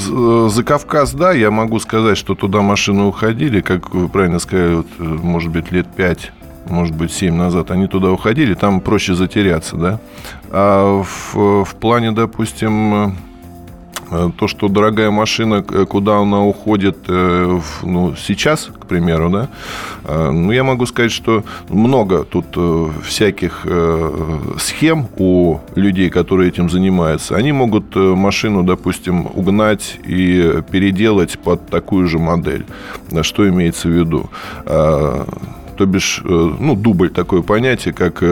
за 0.49 0.65
Кавказ, 0.65 1.13
да, 1.13 1.31
я 1.31 1.53
могу 1.53 1.79
сказать, 1.79 2.19
что 2.19 2.35
туда 2.35 2.63
машины 2.63 3.05
уходили, 3.05 3.61
как 3.61 3.95
вы 3.95 4.09
правильно 4.09 4.41
сказали, 4.41 4.75
вот, 4.75 4.87
может 4.99 5.53
быть, 5.53 5.71
лет 5.71 5.87
пять 5.87 6.33
может 6.69 6.95
быть, 6.95 7.11
7 7.11 7.35
назад, 7.35 7.73
они 7.73 7.89
туда 7.89 8.13
уходили, 8.13 8.55
там 8.55 8.81
проще 8.81 9.15
затеряться, 9.15 9.77
да. 9.77 10.01
А 10.51 11.03
в, 11.03 11.65
в 11.65 11.75
плане, 11.81 12.13
допустим, 12.13 13.17
то, 14.37 14.49
что 14.49 14.69
дорогая 14.69 15.11
машина, 15.11 15.65
э, 15.69 15.85
куда 15.85 16.19
она 16.19 16.45
уходит 16.45 16.97
э, 17.09 17.61
ну, 17.83 18.15
сейчас, 18.17 18.71
к 18.79 18.87
примеру, 18.87 19.31
да, 19.31 19.49
ну, 20.33 20.51
я 20.51 20.65
могу 20.65 20.87
сказать, 20.87 21.13
что 21.13 21.45
много 21.69 22.25
тут 22.25 22.47
всяких 23.05 23.67
схем 24.59 25.07
у 25.19 25.59
людей, 25.77 26.11
которые 26.11 26.49
этим 26.49 26.71
занимаются. 26.71 27.37
Они 27.37 27.53
могут 27.53 27.95
машину, 27.95 28.65
допустим, 28.65 29.27
угнать 29.35 29.99
и 30.05 30.63
переделать 30.71 31.39
под 31.39 31.69
такую 31.69 32.09
же 32.09 32.19
модель. 32.19 32.65
Что 33.23 33.49
имеется 33.49 33.89
в 33.89 33.93
виду? 33.93 34.31
То 35.81 35.87
бишь, 35.87 36.21
ну, 36.23 36.77
дубль 36.77 37.09
такое 37.09 37.41
понятие, 37.41 37.95
как 37.95 38.23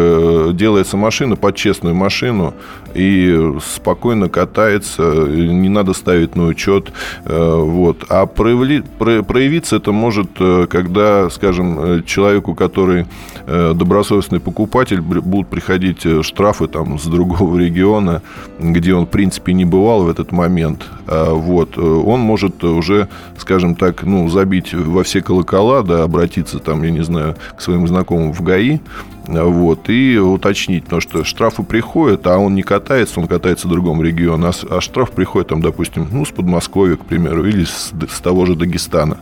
делается 0.55 0.99
машина 0.99 1.35
под 1.35 1.57
честную 1.57 1.95
машину, 1.95 2.53
и 2.95 3.55
спокойно 3.65 4.29
катается, 4.29 5.03
не 5.03 5.69
надо 5.69 5.95
ставить 5.95 6.37
на 6.37 6.47
учет. 6.47 6.93
Э, 7.25 7.61
вот. 7.61 8.05
А 8.09 8.27
проявли, 8.27 8.83
проявиться 8.99 9.77
это 9.77 9.93
может, 9.93 10.29
э, 10.41 10.67
когда, 10.69 11.31
скажем, 11.31 11.79
э, 11.79 12.03
человеку, 12.05 12.55
который 12.55 13.07
добросовестный 13.47 14.41
покупатель, 14.41 15.01
будут 15.01 15.49
приходить 15.49 16.07
штрафы 16.23 16.67
там, 16.67 16.99
с 16.99 17.07
другого 17.07 17.57
региона, 17.57 18.21
где 18.59 18.93
он, 18.93 19.07
в 19.07 19.09
принципе, 19.09 19.55
не 19.55 19.65
бывал 19.65 20.03
в 20.03 20.11
этот 20.11 20.33
момент. 20.33 20.85
Вот. 21.07 21.79
Он 21.79 22.21
может 22.21 22.63
уже, 22.63 23.09
скажем 23.39 23.75
так, 23.75 24.03
ну, 24.03 24.29
забить 24.29 24.75
во 24.75 25.03
все 25.03 25.23
колокола, 25.23 25.83
да, 25.83 26.03
обратиться 26.03 26.59
там, 26.59 26.83
я 26.83 26.91
не 26.91 27.03
знаю, 27.03 27.37
к 27.57 27.61
своим 27.61 27.87
знакомым 27.87 28.33
в 28.33 28.43
ГАИ, 28.43 28.81
вот, 29.27 29.91
и 29.91 30.19
уточнить, 30.19 30.85
потому 30.85 31.01
что 31.01 31.25
штрафы 31.25 31.63
приходят, 31.63 32.27
а 32.27 32.39
он 32.39 32.55
не 32.55 32.63
катается, 32.63 33.21
он 33.21 33.27
катается 33.27 33.69
в 33.69 33.71
другом 33.71 34.03
регионе, 34.03 34.47
а, 34.47 34.77
а 34.77 34.81
штраф 34.81 35.11
приходит, 35.11 35.49
там, 35.49 35.61
допустим, 35.61 36.09
ну, 36.11 36.25
с 36.25 36.31
Подмосковья, 36.31 36.97
к 36.97 37.05
примеру, 37.05 37.47
или 37.47 37.65
с, 37.65 37.93
с 38.11 38.21
того 38.21 38.47
же 38.47 38.55
Дагестана. 38.55 39.19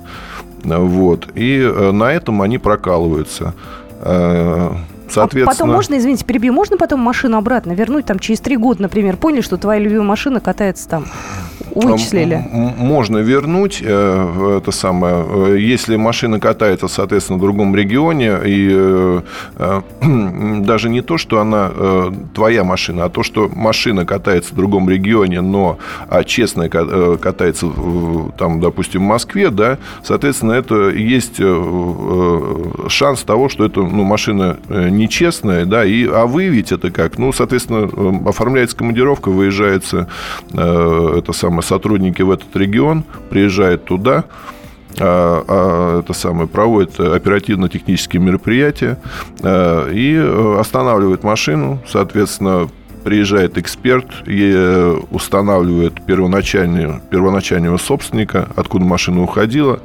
Вот, 0.63 1.29
и 1.35 1.59
э, 1.59 1.91
на 1.93 2.13
этом 2.13 2.43
они 2.43 2.59
прокалываются. 2.59 3.55
Э, 4.01 4.73
соответственно... 5.09 5.51
А 5.51 5.55
потом 5.55 5.71
можно, 5.71 5.99
извините, 5.99 6.25
перебью, 6.25 6.53
можно 6.53 6.77
потом 6.77 7.01
машину 7.01 7.37
обратно 7.37 7.73
вернуть, 7.73 8.07
там, 8.07 8.19
через 8.19 8.41
три 8.41 8.57
года, 8.57 8.83
например, 8.83 9.17
поняли, 9.17 9.43
что 9.43 9.57
твоя 9.57 9.81
любимая 9.81 10.07
машина 10.07 10.41
катается 10.41 10.89
там 10.89 11.07
вычислили? 11.77 12.43
Можно 12.53 13.19
вернуть 13.19 13.83
э, 13.83 14.59
это 14.59 14.71
самое. 14.71 15.25
Э, 15.29 15.57
если 15.59 15.97
машина 15.97 16.41
катается, 16.41 16.89
соответственно, 16.89 17.39
в 17.39 17.43
другом 17.43 17.75
регионе, 17.77 18.39
и 18.45 18.69
э, 18.73 19.81
даже 20.61 20.89
не 20.89 21.03
то, 21.03 21.19
что 21.19 21.41
она 21.41 21.71
твоя 22.35 22.65
машина, 22.65 23.05
а 23.05 23.09
то, 23.09 23.23
что 23.23 23.51
машина 23.55 24.05
катается 24.05 24.53
в 24.53 24.57
другом 24.57 24.89
регионе, 24.89 25.41
но 25.41 25.79
а 26.09 26.25
честно 26.25 26.69
катается, 26.69 27.67
там, 28.39 28.61
допустим, 28.61 29.03
в 29.03 29.05
Москве, 29.05 29.51
да, 29.51 29.79
соответственно, 30.03 30.53
это 30.53 30.91
есть 30.91 31.41
шанс 32.89 33.23
того, 33.23 33.49
что 33.49 33.65
это 33.65 33.81
ну, 33.81 34.05
машина 34.05 34.59
нечестная, 34.69 35.65
да, 35.65 35.85
и, 35.85 36.07
а 36.07 36.27
выявить 36.27 36.73
это 36.73 36.91
как? 36.91 37.19
Ну, 37.19 37.33
соответственно, 37.33 38.29
оформляется 38.29 38.77
командировка, 38.77 39.31
выезжается 39.31 40.09
это 40.53 41.33
самое 41.33 41.63
сотрудники 41.67 42.23
в 42.23 42.31
этот 42.31 42.55
регион, 42.57 43.05
приезжают 43.31 43.85
туда, 43.85 44.25
а, 44.99 45.45
а, 45.47 46.01
это 46.01 46.13
самое, 46.15 46.49
проводят 46.49 46.99
оперативно-технические 46.99 48.23
мероприятия 48.23 48.99
а, 49.43 49.91
и 49.91 50.15
э, 50.15 50.57
останавливают 50.59 51.23
машину, 51.23 51.81
соответственно, 51.87 52.69
приезжает 53.07 53.57
эксперт 53.57 54.07
и 54.27 54.53
э, 54.53 54.97
устанавливает 55.11 56.05
первоначального, 56.05 57.01
первоначального 57.09 57.77
собственника, 57.77 58.49
откуда 58.57 58.85
машина 58.85 59.23
уходила. 59.23 59.81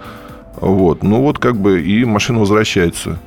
Вот. 0.59 1.03
Ну 1.03 1.21
вот 1.21 1.37
как 1.37 1.55
бы 1.55 1.81
и 1.81 2.03
машина 2.03 2.39
возвращается 2.39 3.19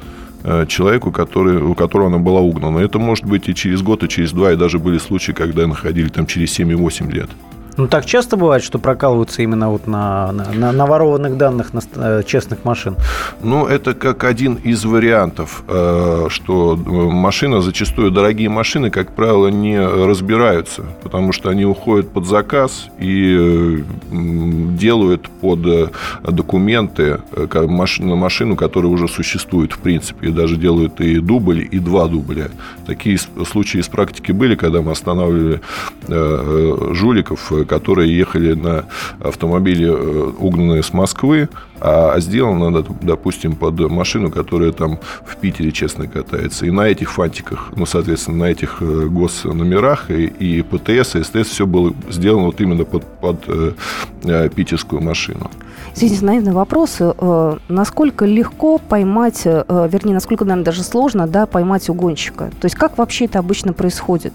э, 0.42 0.66
человеку, 0.66 1.12
который, 1.12 1.58
у 1.58 1.74
которого 1.74 2.08
она 2.08 2.18
была 2.18 2.40
угнана. 2.40 2.78
Это 2.78 2.98
может 2.98 3.24
быть 3.24 3.48
и 3.48 3.54
через 3.54 3.82
год, 3.82 4.02
и 4.02 4.08
через 4.08 4.32
два, 4.32 4.52
и 4.52 4.56
даже 4.56 4.80
были 4.80 4.98
случаи, 4.98 5.30
когда 5.30 5.66
находили 5.66 6.08
там 6.08 6.26
через 6.26 6.50
7 6.52 6.72
и 6.72 6.74
8 6.74 7.12
лет. 7.12 7.30
Ну, 7.76 7.88
так 7.88 8.06
часто 8.06 8.36
бывает, 8.36 8.62
что 8.62 8.78
прокалываются 8.78 9.42
именно 9.42 9.70
вот 9.70 9.86
на, 9.86 10.30
на, 10.32 10.52
на 10.52 10.72
наворованных 10.72 11.36
данных 11.36 11.74
на 11.74 11.80
э, 11.96 12.22
честных 12.24 12.64
машин? 12.64 12.96
Ну, 13.42 13.66
это 13.66 13.94
как 13.94 14.24
один 14.24 14.54
из 14.54 14.84
вариантов, 14.84 15.64
э, 15.66 16.26
что 16.30 16.74
э, 16.74 16.90
машина, 16.90 17.62
зачастую 17.62 18.12
дорогие 18.12 18.48
машины, 18.48 18.90
как 18.90 19.12
правило, 19.12 19.48
не 19.48 19.78
разбираются, 19.78 20.84
потому 21.02 21.32
что 21.32 21.48
они 21.50 21.64
уходят 21.64 22.10
под 22.10 22.26
заказ 22.26 22.86
и 22.98 23.84
делают 24.10 25.28
под 25.40 25.92
документы 26.22 27.20
на 27.34 28.16
машину, 28.16 28.56
которая 28.56 28.92
уже 28.92 29.08
существует, 29.08 29.72
в 29.72 29.78
принципе, 29.78 30.28
и 30.28 30.30
даже 30.30 30.56
делают 30.56 31.00
и 31.00 31.18
дубль, 31.18 31.66
и 31.70 31.78
два 31.80 32.06
дубля. 32.06 32.48
Такие 32.86 33.18
случаи 33.18 33.80
из 33.80 33.88
практики 33.88 34.30
были, 34.32 34.54
когда 34.54 34.80
мы 34.80 34.92
останавливали 34.92 35.60
жуликов, 36.06 37.52
которые 37.64 38.16
ехали 38.16 38.54
на 38.54 38.84
автомобиле, 39.20 39.88
э, 39.88 40.32
угнанные 40.38 40.82
с 40.82 40.92
Москвы, 40.92 41.48
а 41.80 42.18
сделано, 42.20 42.84
допустим, 43.02 43.56
под 43.56 43.78
машину, 43.90 44.30
которая 44.30 44.72
там 44.72 44.98
в 45.26 45.36
Питере 45.36 45.72
честно 45.72 46.06
катается. 46.06 46.66
И 46.66 46.70
на 46.70 46.82
этих 46.88 47.12
фантиках, 47.12 47.72
ну, 47.76 47.86
соответственно, 47.86 48.38
на 48.38 48.50
этих 48.50 48.78
э, 48.80 49.06
госномерах 49.06 50.10
и, 50.10 50.24
и 50.26 50.62
ПТС, 50.62 51.16
и 51.16 51.22
СТС 51.22 51.48
все 51.48 51.66
было 51.66 51.92
сделано 52.10 52.46
вот 52.46 52.60
именно 52.60 52.84
под, 52.84 53.04
под 53.20 53.44
э, 53.48 54.48
питерскую 54.54 55.02
машину. 55.02 55.50
Извините, 55.94 56.24
наивный 56.24 56.52
вопрос. 56.52 56.96
Э, 56.98 57.56
насколько 57.68 58.24
легко 58.24 58.78
поймать, 58.78 59.42
э, 59.44 59.88
вернее, 59.90 60.14
насколько, 60.14 60.44
наверное, 60.44 60.64
даже 60.64 60.82
сложно, 60.82 61.28
да, 61.28 61.46
поймать 61.46 61.88
угонщика? 61.88 62.50
То 62.60 62.64
есть 62.64 62.74
как 62.74 62.98
вообще 62.98 63.26
это 63.26 63.38
обычно 63.38 63.72
происходит? 63.72 64.32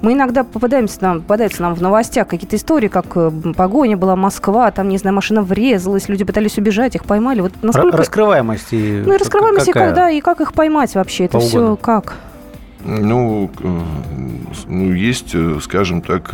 Мы 0.00 0.14
иногда 0.14 0.42
попадаемся 0.42 0.98
нам, 1.02 1.20
попадаются 1.20 1.60
нам 1.60 1.74
в 1.74 1.82
новостях 1.82 2.28
какие-то 2.28 2.56
истории, 2.56 2.88
как 2.88 3.06
э, 3.14 3.30
погоня 3.54 3.98
была 3.98 4.16
Москва, 4.16 4.70
там, 4.70 4.88
не 4.88 4.96
знаю, 4.96 5.14
машина 5.14 5.42
врезалась, 5.42 6.08
люди 6.08 6.24
пытались 6.24 6.56
убежать, 6.56 6.94
их 6.94 7.04
поймали. 7.04 7.42
Вот 7.42 7.52
насколько... 7.60 7.98
Раскрываемость 7.98 8.72
и 8.72 9.02
Ну 9.04 9.12
и 9.12 9.16
раскрываемость, 9.18 9.66
какая? 9.66 9.92
и 9.92 9.94
да, 9.94 10.10
и 10.10 10.20
как 10.22 10.40
их 10.40 10.54
поймать 10.54 10.94
вообще? 10.94 11.24
Это 11.26 11.40
все 11.40 11.76
как? 11.76 12.14
Ну, 12.84 13.50
ну, 14.66 14.92
есть, 14.92 15.34
скажем 15.60 16.00
так, 16.02 16.32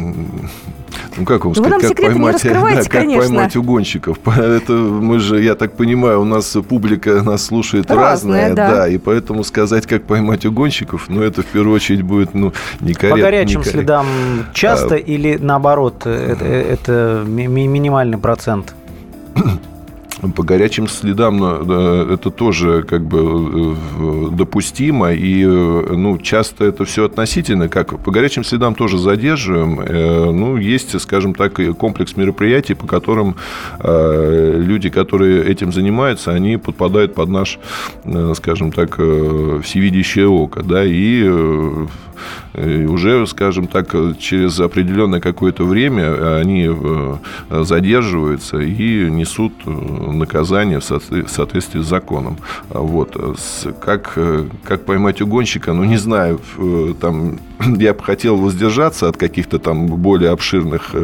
ну 1.16 1.24
как 1.24 1.44
вам 1.44 1.54
сказать, 1.54 1.82
как 1.82 1.96
поймать, 1.96 2.42
да, 2.44 2.82
как 2.84 3.04
поймать 3.06 3.56
угонщиков? 3.56 4.18
Это 4.26 4.72
мы 4.72 5.18
же, 5.18 5.42
я 5.42 5.54
так 5.54 5.76
понимаю, 5.76 6.20
у 6.20 6.24
нас 6.24 6.56
публика 6.68 7.22
нас 7.22 7.46
слушает 7.46 7.90
разная, 7.90 8.48
разная 8.48 8.54
да. 8.54 8.70
да, 8.70 8.88
и 8.88 8.98
поэтому 8.98 9.44
сказать, 9.44 9.86
как 9.86 10.04
поймать 10.04 10.44
угонщиков, 10.46 11.08
ну 11.08 11.22
это 11.22 11.42
в 11.42 11.46
первую 11.46 11.74
очередь 11.74 12.02
будет, 12.02 12.34
ну 12.34 12.52
некорректно. 12.80 13.10
По 13.10 13.16
горячим 13.16 13.60
некорректно. 13.60 13.72
следам 13.72 14.06
часто 14.52 14.94
а, 14.94 14.98
или 14.98 15.36
наоборот, 15.36 16.06
это, 16.06 16.44
это 16.44 17.24
минимальный 17.26 18.18
процент? 18.18 18.74
по 20.34 20.42
горячим 20.42 20.88
следам 20.88 21.42
это 21.42 22.30
тоже 22.30 22.82
как 22.82 23.02
бы 23.02 23.76
э, 23.98 24.28
допустимо. 24.32 25.12
И 25.12 25.44
ну, 25.44 26.18
часто 26.18 26.64
это 26.64 26.84
все 26.84 27.06
относительно. 27.06 27.68
Как 27.68 27.98
по 27.98 28.10
горячим 28.10 28.44
следам 28.44 28.74
тоже 28.74 28.98
задерживаем. 28.98 29.80
Э, 29.80 30.30
ну, 30.30 30.56
есть, 30.56 31.00
скажем 31.00 31.34
так, 31.34 31.58
комплекс 31.76 32.16
мероприятий, 32.16 32.74
по 32.74 32.86
которым 32.86 33.36
э, 33.78 34.54
люди, 34.58 34.90
которые 34.90 35.44
этим 35.44 35.72
занимаются, 35.72 36.32
они 36.32 36.56
подпадают 36.56 37.14
под 37.14 37.28
наш, 37.28 37.58
скажем 38.34 38.72
так, 38.72 38.94
всевидящее 38.96 40.28
око. 40.28 40.62
Да, 40.62 40.84
и 40.84 41.28
и 42.54 42.84
уже, 42.84 43.26
скажем 43.26 43.66
так, 43.66 43.94
через 44.18 44.58
определенное 44.60 45.20
какое-то 45.20 45.64
время 45.64 46.36
они 46.36 46.68
э, 46.68 47.16
задерживаются 47.64 48.58
и 48.58 49.10
несут 49.10 49.52
э, 49.64 49.70
наказание 49.70 50.80
в 50.80 51.28
соответствии 51.28 51.80
с 51.80 51.86
законом. 51.86 52.38
Вот. 52.68 53.16
Как, 53.80 54.12
э, 54.16 54.46
как 54.64 54.84
поймать 54.84 55.20
угонщика, 55.20 55.72
ну, 55.72 55.84
не 55.84 55.96
знаю, 55.96 56.40
там, 57.00 57.38
я 57.78 57.94
бы 57.94 58.02
хотел 58.02 58.36
воздержаться 58.36 59.08
от 59.08 59.16
каких-то 59.16 59.58
там 59.58 59.86
более 59.86 60.30
обширных, 60.30 60.94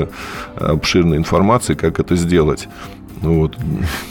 обширной 0.56 1.16
информации, 1.16 1.74
как 1.74 2.00
это 2.00 2.16
сделать. 2.16 2.68
Ну, 3.26 3.40
вот. 3.40 3.56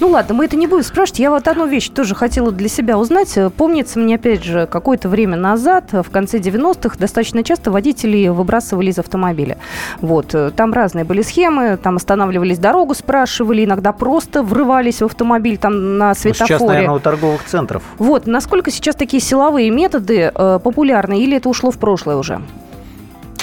ну 0.01 0.09
ладно, 0.09 0.35
мы 0.35 0.45
это 0.45 0.57
не 0.57 0.67
будем 0.67 0.83
спрашивать. 0.83 1.19
Я 1.19 1.31
вот 1.31 1.47
одну 1.47 1.65
вещь 1.67 1.89
тоже 1.89 2.15
хотела 2.15 2.51
для 2.51 2.67
себя 2.67 2.97
узнать. 2.97 3.37
Помнится 3.57 3.97
мне, 3.97 4.15
опять 4.15 4.43
же, 4.43 4.67
какое-то 4.67 5.07
время 5.07 5.37
назад, 5.37 5.91
в 5.93 6.09
конце 6.09 6.39
90-х, 6.39 6.97
достаточно 6.99 7.43
часто 7.43 7.71
водители 7.71 8.27
выбрасывали 8.27 8.89
из 8.89 8.99
автомобиля. 8.99 9.57
Вот. 10.01 10.35
Там 10.55 10.73
разные 10.73 11.05
были 11.05 11.21
схемы, 11.21 11.77
там 11.81 11.95
останавливались 11.95 12.59
дорогу, 12.59 12.93
спрашивали, 12.93 13.63
иногда 13.63 13.93
просто 13.93 14.43
врывались 14.43 15.01
в 15.01 15.05
автомобиль 15.05 15.57
там 15.57 15.97
на 15.97 16.13
светофоре. 16.13 16.53
Ну, 16.53 16.57
сейчас, 16.57 16.67
наверное, 16.67 16.95
у 16.95 16.99
торговых 16.99 17.43
центров. 17.45 17.83
Вот. 17.97 18.27
Насколько 18.27 18.71
сейчас 18.71 18.95
такие 18.95 19.21
силовые 19.21 19.69
методы 19.69 20.31
э, 20.33 20.59
популярны 20.61 21.21
или 21.21 21.37
это 21.37 21.47
ушло 21.49 21.71
в 21.71 21.77
прошлое 21.77 22.17
уже? 22.17 22.41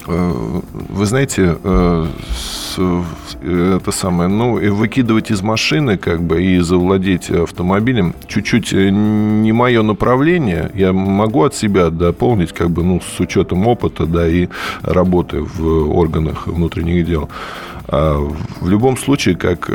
Э, 0.07 0.61
вы 0.89 1.07
знаете, 1.07 1.57
э, 1.63 2.07
это 3.43 3.93
самое, 3.93 4.29
ну, 4.29 4.55
выкидывать 4.75 5.31
из 5.31 5.43
машины, 5.43 5.97
как 5.97 6.23
бы, 6.23 6.43
и 6.43 6.59
завладеть 6.61 7.31
автомобилем 7.31 8.15
чуть-чуть 8.27 8.73
э, 8.73 8.91
не 8.91 9.53
мое 9.53 9.83
направление. 9.83 10.71
Я 10.75 10.93
могу 10.93 11.45
от 11.45 11.55
себя 11.55 11.91
дополнить, 11.91 12.53
как 12.53 12.71
бы, 12.71 12.83
ну, 12.83 13.01
с 13.01 13.21
учетом 13.21 13.67
опыта, 13.67 14.07
да, 14.07 14.29
и 14.29 14.49
работы 14.83 15.41
в 15.41 15.95
органах 15.97 16.47
внутренних 16.47 17.07
дел. 17.07 17.29
А 17.89 18.17
в 18.61 18.69
любом 18.69 18.97
случае, 18.97 19.37
как, 19.37 19.71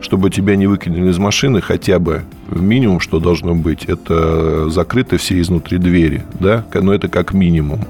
чтобы 0.00 0.30
тебя 0.30 0.56
не 0.56 0.66
выкинули 0.66 1.10
из 1.10 1.18
машины, 1.18 1.60
хотя 1.60 1.98
бы 1.98 2.22
минимум, 2.48 3.00
что 3.00 3.18
должно 3.18 3.54
быть, 3.54 3.84
это 3.84 4.70
закрыты 4.70 5.16
все 5.18 5.40
изнутри 5.40 5.78
двери, 5.78 6.22
да, 6.34 6.64
но 6.72 6.94
это 6.94 7.08
как 7.08 7.34
минимум. 7.34 7.80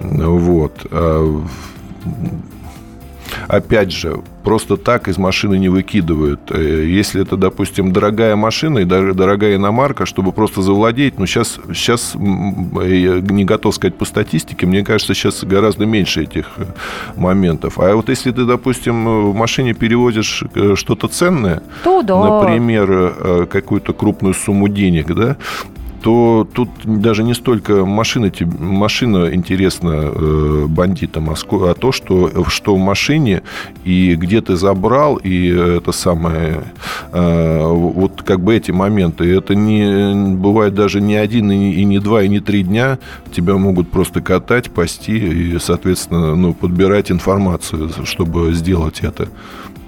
Вот. 0.00 0.86
А, 0.90 1.44
опять 3.48 3.92
же, 3.92 4.20
просто 4.42 4.76
так 4.76 5.08
из 5.08 5.18
машины 5.18 5.58
не 5.58 5.68
выкидывают. 5.68 6.40
Э, 6.50 6.84
если 6.86 7.22
это, 7.22 7.36
допустим, 7.36 7.92
дорогая 7.92 8.36
машина 8.36 8.78
и 8.78 8.84
дорогая 8.84 9.56
иномарка, 9.56 10.06
чтобы 10.06 10.32
просто 10.32 10.62
завладеть, 10.62 11.18
ну, 11.18 11.26
сейчас, 11.26 11.58
сейчас 11.74 12.14
я 12.14 13.20
не 13.20 13.44
готов 13.44 13.74
сказать 13.74 13.96
по 13.96 14.04
статистике, 14.04 14.66
мне 14.66 14.84
кажется, 14.84 15.14
сейчас 15.14 15.44
гораздо 15.44 15.86
меньше 15.86 16.22
этих 16.22 16.46
э, 16.56 16.64
моментов. 17.16 17.78
А 17.78 17.94
вот 17.94 18.08
если 18.08 18.30
ты, 18.30 18.44
допустим, 18.44 19.30
в 19.30 19.34
машине 19.34 19.74
перевозишь 19.74 20.44
э, 20.54 20.74
что-то 20.76 21.08
ценное, 21.08 21.62
то 21.84 22.02
да. 22.02 22.40
например, 22.40 23.46
какую-то 23.50 23.92
крупную 23.92 24.34
сумму 24.34 24.68
денег, 24.68 25.14
да, 25.14 25.36
то 26.02 26.46
тут 26.52 26.68
даже 26.84 27.24
не 27.24 27.34
столько 27.34 27.84
машина, 27.84 28.30
машина 28.58 29.34
интересна 29.34 30.10
э, 30.12 30.66
бандитам, 30.68 31.30
а, 31.30 31.34
а 31.34 31.74
то, 31.74 31.92
что, 31.92 32.44
что 32.48 32.74
в 32.74 32.78
машине 32.78 33.42
и 33.84 34.14
где 34.14 34.40
ты 34.40 34.56
забрал, 34.56 35.16
и 35.16 35.48
это 35.48 35.92
самое, 35.92 36.64
э, 37.12 37.66
вот 37.66 38.22
как 38.22 38.40
бы 38.40 38.54
эти 38.54 38.70
моменты, 38.70 39.24
это 39.34 39.54
не 39.54 40.34
бывает 40.34 40.74
даже 40.74 41.00
не 41.00 41.16
один, 41.16 41.50
и 41.50 41.84
не 41.84 41.98
два, 41.98 42.22
и 42.22 42.28
не 42.28 42.40
три 42.40 42.62
дня, 42.62 42.98
тебя 43.32 43.56
могут 43.56 43.90
просто 43.90 44.20
катать, 44.20 44.70
пасти 44.70 45.18
и, 45.18 45.58
соответственно, 45.58 46.36
ну, 46.36 46.54
подбирать 46.54 47.10
информацию, 47.10 47.90
чтобы 48.04 48.52
сделать 48.54 49.00
это. 49.00 49.28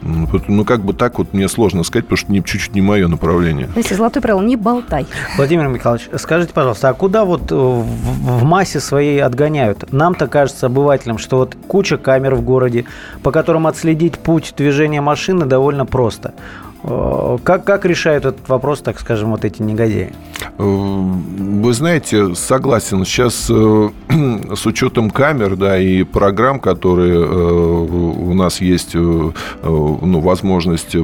Ну, 0.03 0.65
как 0.65 0.81
бы 0.81 0.93
так 0.95 1.19
вот 1.19 1.33
мне 1.33 1.49
сложно 1.49 1.83
сказать, 1.83 2.07
потому 2.07 2.17
что 2.17 2.49
чуть-чуть 2.49 2.75
не 2.75 2.81
мое 2.81 3.09
направление. 3.09 3.69
Если 3.77 3.95
золотое 3.95 4.23
правило, 4.23 4.43
не 4.43 4.57
болтай. 4.57 5.07
Владимир 5.37 5.69
Михайлович, 5.69 6.09
скажите, 6.17 6.53
пожалуйста, 6.53 6.89
а 6.89 6.95
куда 6.95 7.25
вот 7.25 7.53
э, 7.53 7.55
в, 7.55 8.39
в 8.39 8.45
массе 8.45 8.81
своей 8.81 9.23
отгоняют? 9.23 9.93
Нам-то 9.93 10.27
кажется 10.27 10.67
обывателям, 10.67 11.19
что 11.19 11.39
вот 11.39 11.57
куча 11.69 11.97
камер 11.99 12.35
в 12.35 12.43
городе, 12.43 12.87
по 13.23 13.31
которым 13.31 13.67
отследить 13.67 14.19
путь 14.19 14.55
движения 14.57 15.01
машины 15.01 15.47
довольно 15.47 15.87
просто. 15.87 16.35
Э, 16.83 17.39
как, 17.43 17.65
как 17.65 17.85
решают 17.85 18.25
этот 18.25 18.49
вопрос, 18.49 18.81
так 18.81 18.99
скажем, 19.01 19.31
вот 19.31 19.45
эти 19.45 19.63
негодяи? 19.63 20.13
Э, 20.59 20.63
вы 20.63 21.73
знаете, 21.73 22.35
согласен. 22.35 23.05
Сейчас 23.05 23.49
э, 23.51 23.89
с 24.55 24.67
учетом 24.67 25.11
камер 25.11 25.57
да, 25.57 25.79
и 25.79 26.03
программ, 26.05 26.61
которые 26.61 27.21
у 27.21 28.35
нас 28.35 28.61
есть 28.61 28.95
ну, 28.95 29.33
возможность 30.21 30.97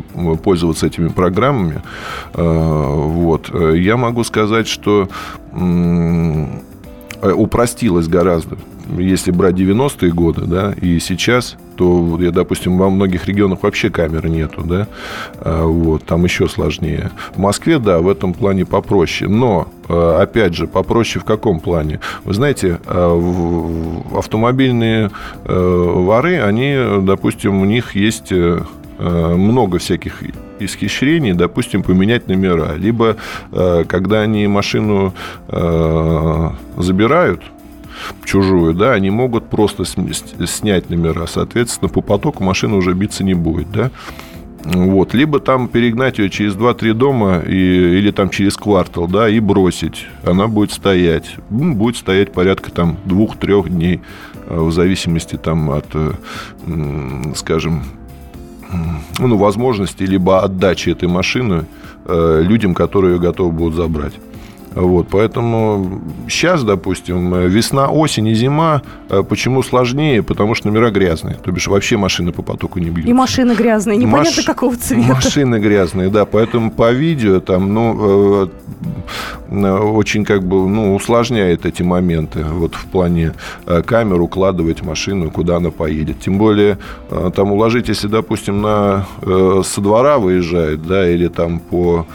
пользоваться 0.43 0.87
этими 0.87 1.09
программами, 1.09 1.83
вот, 2.35 3.51
я 3.75 3.97
могу 3.97 4.25
сказать, 4.25 4.67
что 4.67 5.09
упростилось 7.23 8.09
гораздо 8.09 8.57
если 8.99 9.31
брать 9.31 9.55
90-е 9.55 10.13
годы, 10.13 10.43
да, 10.43 10.75
и 10.81 10.99
сейчас, 11.01 11.57
то, 11.77 12.19
я, 12.21 12.31
допустим, 12.31 12.79
во 12.79 12.89
многих 12.89 13.27
регионах 13.27 13.63
вообще 13.63 13.91
камер 13.91 14.29
нету, 14.29 14.63
да, 14.63 14.89
а, 15.41 15.65
вот, 15.67 16.05
там 16.05 16.25
еще 16.25 16.49
сложнее. 16.49 17.11
В 17.35 17.39
Москве, 17.39 17.79
да, 17.79 17.99
в 17.99 18.09
этом 18.09 18.33
плане 18.33 18.65
попроще, 18.65 19.29
но, 19.29 19.69
а, 19.89 20.23
опять 20.23 20.55
же, 20.55 20.67
попроще 20.67 21.21
в 21.21 21.27
каком 21.27 21.61
плане? 21.61 22.01
Вы 22.25 22.35
знаете, 22.35 22.81
а, 22.87 23.97
автомобильные 24.17 25.11
воры, 25.45 26.41
они, 26.41 26.77
допустим, 27.03 27.61
у 27.61 27.65
них 27.65 27.95
есть 27.97 28.33
много 28.99 29.79
всяких 29.79 30.23
исхищрений, 30.59 31.33
допустим, 31.33 31.83
поменять 31.83 32.29
номера. 32.29 32.75
Либо, 32.77 33.17
когда 33.51 34.21
они 34.21 34.47
машину 34.47 35.13
забирают, 35.49 37.43
чужую, 38.25 38.75
да, 38.75 38.93
они 38.93 39.11
могут 39.11 39.49
просто 39.49 39.85
снять 39.85 40.91
номера. 40.91 41.27
Соответственно, 41.27 41.89
по 41.89 42.01
потоку 42.01 42.43
машина 42.45 42.77
уже 42.77 42.93
биться 42.95 43.25
не 43.25 43.35
будет, 43.35 43.71
да. 43.71 43.91
Вот. 44.65 45.15
Либо 45.15 45.39
там 45.39 45.69
перегнать 45.69 46.19
ее 46.19 46.29
через 46.29 46.55
2-3 46.55 46.93
дома 46.93 47.39
и, 47.39 47.55
или 47.55 48.11
там 48.11 48.31
через 48.31 48.57
квартал, 48.57 49.07
да, 49.07 49.29
и 49.29 49.39
бросить. 49.39 50.07
Она 50.25 50.49
будет 50.49 50.73
стоять. 50.73 51.37
Будет 51.51 51.97
стоять 51.97 52.33
порядка 52.33 52.73
там 52.73 52.99
2-3 53.07 53.69
дней, 53.69 54.01
э, 54.49 54.59
в 54.59 54.73
зависимости 54.73 55.37
там 55.37 55.71
от, 55.71 55.87
э, 55.95 56.13
скажем, 57.37 57.85
ну, 59.19 59.37
возможности 59.37 60.03
либо 60.03 60.43
отдачи 60.43 60.91
этой 60.91 61.09
машины 61.09 61.67
э, 62.05 62.43
людям, 62.43 62.75
которые 62.75 63.15
ее 63.15 63.21
готовы 63.21 63.53
будут 63.53 63.75
забрать. 63.75 64.15
Вот, 64.77 65.09
поэтому 65.09 66.03
сейчас, 66.29 66.62
допустим, 66.62 67.49
весна, 67.49 67.89
осень 67.89 68.27
и 68.29 68.35
зима, 68.35 68.83
э, 69.09 69.23
почему 69.27 69.62
сложнее? 69.62 70.23
Потому 70.23 70.55
что 70.55 70.69
номера 70.69 70.91
грязные. 70.91 71.37
То 71.37 71.51
бишь 71.51 71.67
вообще 71.67 71.97
машины 71.97 72.31
по 72.31 72.43
потоку 72.43 72.79
не 72.79 72.91
бьют. 72.91 73.09
И 73.09 73.12
машины 73.15 73.55
грязные, 73.55 73.97
непонятно 73.97 74.33
Маш- 74.37 74.45
какого 74.45 74.77
цвета. 74.77 75.15
Машины 75.15 75.59
грязные, 75.61 76.11
да. 76.11 76.27
Поэтому 76.27 76.71
по 76.71 76.93
видео 76.93 77.41
там, 77.41 77.73
ну, 77.73 78.45
э, 78.45 78.49
э, 79.49 79.79
очень 79.79 80.27
как 80.27 80.45
бы, 80.45 80.69
ну, 80.69 80.95
усложняет 80.95 81.65
эти 81.65 81.83
моменты. 81.83 82.45
Вот 82.45 82.75
в 82.75 82.85
плане 82.87 83.33
камер 83.65 84.21
укладывать 84.21 84.83
машину, 84.83 85.31
куда 85.31 85.57
она 85.57 85.71
поедет. 85.71 86.21
Тем 86.21 86.37
более, 86.37 86.77
там 87.35 87.51
уложить, 87.53 87.89
если, 87.89 88.09
допустим, 88.09 88.61
на, 88.61 89.07
со 89.65 89.81
двора 89.81 90.19
выезжает, 90.19 90.87
да, 90.87 91.09
или 91.09 91.29
там 91.29 91.61
по 91.61 92.07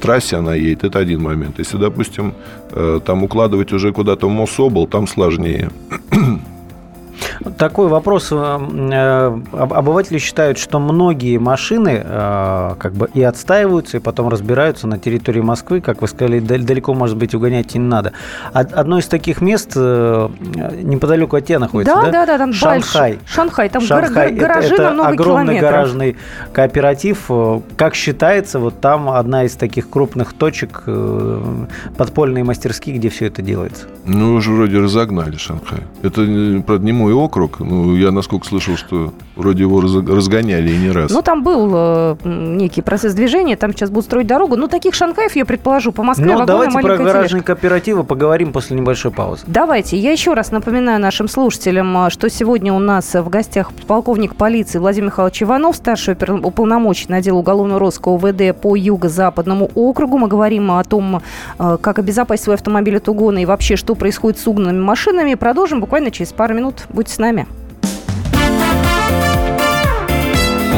трассе 0.00 0.36
она 0.36 0.54
едет, 0.54 0.84
это 0.84 0.98
один 0.98 1.22
момент. 1.22 1.58
Если, 1.58 1.78
допустим, 1.78 2.34
э, 2.70 3.00
там 3.04 3.22
укладывать 3.22 3.72
уже 3.72 3.92
куда-то 3.92 4.28
в 4.28 4.30
Мособл, 4.30 4.86
там 4.86 5.06
сложнее. 5.06 5.70
Такой 7.58 7.88
вопрос. 7.88 8.28
э, 8.30 8.34
э, 8.36 9.38
об- 9.52 9.72
Обыватели 9.74 10.18
считают, 10.18 10.58
что 10.58 10.78
многие 10.78 11.38
машины 11.38 12.02
э, 12.04 12.74
как 12.78 12.92
бы 12.92 13.08
и 13.14 13.22
отстаиваются, 13.22 13.96
и 13.96 14.00
потом 14.00 14.28
разбираются 14.28 14.86
на 14.86 14.98
территории 14.98 15.40
Москвы. 15.40 15.80
Как 15.80 16.00
вы 16.02 16.08
сказали, 16.08 16.38
дал- 16.40 16.58
далеко, 16.60 16.94
может 16.94 17.16
быть, 17.16 17.34
угонять 17.34 17.74
и 17.74 17.78
не 17.78 17.86
надо. 17.88 18.12
Од- 18.54 18.72
Одно 18.72 18.98
из 18.98 19.06
таких 19.06 19.40
мест 19.40 19.74
неподалеку 19.76 21.36
от 21.36 21.46
тебя 21.46 21.58
находится, 21.58 21.94
Да, 21.94 22.02
да? 22.02 22.10
да, 22.12 22.26
да, 22.26 22.38
там 22.38 22.52
Шанхай. 22.52 23.12
дальше. 23.12 23.24
Шанхай, 23.26 23.68
там 23.68 23.82
Шанхай. 23.82 24.32
гар- 24.32 24.48
гаражи 24.48 24.74
это, 24.74 24.82
на 24.84 24.92
много 24.92 25.08
огромный 25.10 25.44
километров. 25.54 25.70
гаражный 25.70 26.16
кооператив. 26.52 27.28
Как 27.76 27.94
считается, 27.94 28.58
вот 28.60 28.80
там 28.80 29.08
одна 29.10 29.44
из 29.44 29.52
таких 29.56 29.90
крупных 29.90 30.32
точек, 30.34 30.84
подпольные 31.96 32.44
мастерские, 32.44 32.96
где 32.98 33.08
все 33.08 33.26
это 33.26 33.42
делается. 33.42 33.86
Ну, 34.04 34.34
уже 34.34 34.50
вроде 34.52 34.78
разогнали 34.78 35.36
Шанхай. 35.36 35.80
Это, 36.02 36.22
правда, 36.66 36.84
не 36.84 36.92
мой 36.92 37.12
округ. 37.12 37.31
Ну, 37.60 37.96
я, 37.96 38.10
насколько 38.10 38.46
слышал, 38.46 38.76
что 38.76 39.12
вроде 39.36 39.62
его 39.62 39.80
разгоняли 39.80 40.70
и 40.70 40.76
не 40.76 40.90
раз. 40.90 41.10
Ну, 41.10 41.22
там 41.22 41.42
был 41.42 41.70
э, 41.74 42.16
некий 42.24 42.82
процесс 42.82 43.14
движения, 43.14 43.56
там 43.56 43.72
сейчас 43.72 43.90
будут 43.90 44.06
строить 44.06 44.26
дорогу. 44.26 44.56
Ну, 44.56 44.68
таких 44.68 44.94
Шанхаев, 44.94 45.34
я 45.36 45.44
предположу, 45.44 45.92
по 45.92 46.02
Москве 46.02 46.32
и 46.32 46.46
давайте 46.46 46.72
про 46.72 46.82
маленькая 46.82 47.04
гаражные 47.04 47.28
тележка. 47.28 47.54
кооперативы 47.54 48.04
поговорим 48.04 48.52
после 48.52 48.76
небольшой 48.76 49.10
паузы. 49.10 49.44
Давайте. 49.46 49.96
Я 49.96 50.12
еще 50.12 50.34
раз 50.34 50.50
напоминаю 50.50 51.00
нашим 51.00 51.28
слушателям, 51.28 51.96
а, 51.96 52.10
что 52.10 52.28
сегодня 52.28 52.72
у 52.72 52.78
нас 52.78 53.14
в 53.14 53.28
гостях 53.28 53.72
полковник 53.86 54.34
полиции 54.34 54.78
Владимир 54.78 55.06
Михайлович 55.06 55.42
Иванов, 55.42 55.76
старший 55.76 56.14
уполномоченный 56.14 57.18
отдела 57.18 57.38
уголовного 57.38 57.80
розыска 57.80 58.08
УВД 58.08 58.54
по 58.60 58.76
Юго-Западному 58.76 59.70
округу. 59.74 60.18
Мы 60.18 60.28
говорим 60.28 60.70
о 60.72 60.84
том, 60.84 61.22
а, 61.58 61.76
как 61.78 61.98
обезопасить 61.98 62.44
свой 62.44 62.56
автомобиль 62.56 62.96
от 62.96 63.08
угона 63.08 63.38
и 63.38 63.46
вообще, 63.46 63.76
что 63.76 63.94
происходит 63.94 64.38
с 64.38 64.46
угнанными 64.46 64.82
машинами. 64.82 65.34
Продолжим 65.34 65.80
буквально 65.80 66.10
через 66.10 66.32
пару 66.32 66.54
минут. 66.54 66.86
Будьте 66.90 67.11
с 67.12 67.18
нами. 67.18 67.46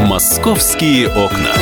«Московские 0.07 1.09
окна». 1.09 1.53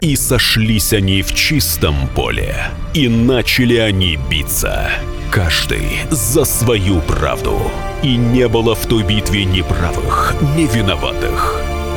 И 0.00 0.16
сошлись 0.16 0.92
они 0.92 1.22
в 1.22 1.34
чистом 1.34 2.08
поле, 2.14 2.54
и 2.94 3.08
начали 3.08 3.76
они 3.76 4.18
биться. 4.30 4.90
Каждый 5.30 6.00
за 6.10 6.44
свою 6.44 7.00
правду. 7.00 7.58
И 8.02 8.16
не 8.16 8.48
было 8.48 8.74
в 8.74 8.86
той 8.86 9.02
битве 9.02 9.44
ни 9.44 9.60
правых, 9.60 10.34
ни 10.56 10.64
виноватых. 10.64 11.62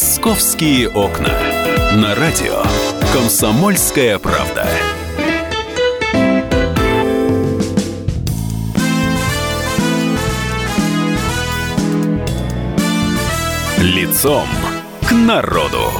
«Московские 0.00 0.88
окна». 0.88 1.28
На 1.92 2.14
радио 2.14 2.62
«Комсомольская 3.12 4.18
правда». 4.18 4.66
Лицом 13.76 14.48
к 15.06 15.12
народу. 15.12 15.92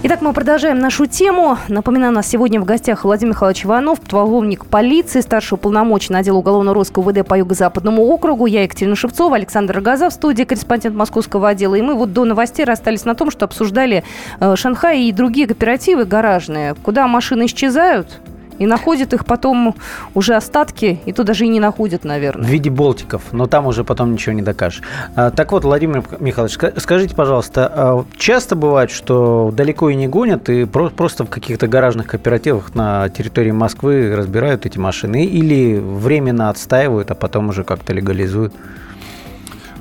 Итак, 0.00 0.22
мы 0.22 0.32
продолжаем 0.32 0.78
нашу 0.78 1.06
тему. 1.06 1.58
Напоминаю, 1.66 2.12
у 2.12 2.14
нас 2.14 2.28
сегодня 2.28 2.60
в 2.60 2.64
гостях 2.64 3.02
Владимир 3.02 3.32
Михайлович 3.32 3.64
Иванов, 3.64 4.00
полковник 4.00 4.64
полиции, 4.64 5.20
старший 5.20 5.56
уполномоченный 5.56 6.20
отдела 6.20 6.36
уголовного 6.36 6.76
розыска 6.76 7.00
УВД 7.00 7.26
по 7.26 7.36
Юго-Западному 7.36 8.04
округу. 8.04 8.46
Я 8.46 8.62
Екатерина 8.62 8.94
Шевцова, 8.94 9.34
Александр 9.34 9.74
Рогоза 9.74 10.08
в 10.08 10.12
студии, 10.12 10.44
корреспондент 10.44 10.94
московского 10.94 11.48
отдела. 11.48 11.74
И 11.74 11.82
мы 11.82 11.94
вот 11.94 12.12
до 12.12 12.24
новостей 12.24 12.64
расстались 12.64 13.04
на 13.04 13.16
том, 13.16 13.32
что 13.32 13.46
обсуждали 13.46 14.04
э, 14.38 14.54
Шанхай 14.54 15.02
и 15.02 15.10
другие 15.12 15.48
кооперативы 15.48 16.04
гаражные, 16.04 16.76
куда 16.76 17.08
машины 17.08 17.46
исчезают, 17.46 18.20
и 18.58 18.66
находят 18.66 19.12
их 19.12 19.24
потом 19.24 19.74
уже 20.14 20.34
остатки, 20.34 21.00
и 21.04 21.12
то 21.12 21.24
даже 21.24 21.44
и 21.44 21.48
не 21.48 21.60
находят, 21.60 22.02
В 22.02 22.04
наверное. 22.06 22.48
виде 22.48 22.70
болтиков, 22.70 23.22
но 23.32 23.46
там 23.46 23.66
уже 23.66 23.84
потом 23.84 24.12
ничего 24.12 24.34
не 24.34 24.42
докажешь. 24.42 24.82
А, 25.14 25.30
Так 25.30 25.52
вот, 25.52 25.64
Владимир 25.64 26.02
Михайлович, 26.20 26.56
ска- 26.56 26.78
скажите, 26.80 27.14
пожалуйста, 27.14 27.70
а 27.74 28.04
часто 28.16 28.56
бывает, 28.56 28.90
что 28.90 29.52
далеко 29.54 29.90
и 29.90 29.94
не 29.94 30.08
гонят, 30.08 30.48
и 30.48 30.64
про- 30.64 30.90
просто 30.90 31.24
в 31.24 31.28
каких-то 31.30 31.66
гаражных 31.68 32.06
кооперативах 32.06 32.74
на 32.74 33.08
территории 33.08 33.50
Москвы 33.52 34.14
разбирают 34.16 34.66
эти 34.66 34.78
машины 34.78 35.24
или 35.24 35.78
временно 35.78 36.50
отстаивают, 36.50 37.10
а 37.10 37.14
потом 37.14 37.48
уже 37.50 37.64
как-то 37.64 37.92
легализуют? 37.92 38.52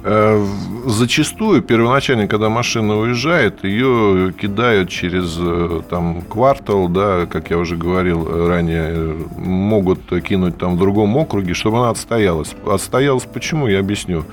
Э, 0.04 0.46
Зачастую, 0.86 1.62
первоначально, 1.64 2.28
когда 2.28 2.48
машина 2.48 2.98
уезжает, 2.98 3.66
ее 3.66 4.32
кидают 4.32 4.90
через 4.90 5.36
э, 5.38 5.82
там, 5.90 6.22
квартал, 6.22 6.88
да, 6.88 7.26
как 7.26 7.50
я 7.50 7.58
уже 7.58 7.76
говорил 7.76 8.26
э, 8.26 8.48
ранее, 8.48 9.18
могут 9.36 10.00
кинуть 10.24 10.58
там 10.58 10.76
в 10.76 10.80
другом 10.80 11.18
округе, 11.18 11.54
чтобы 11.54 11.80
она 11.80 11.90
отстоялась. 11.90 12.56
Отстоялась 12.66 13.26
почему, 13.26 13.68
я 13.68 13.80
объясню. 13.80 14.24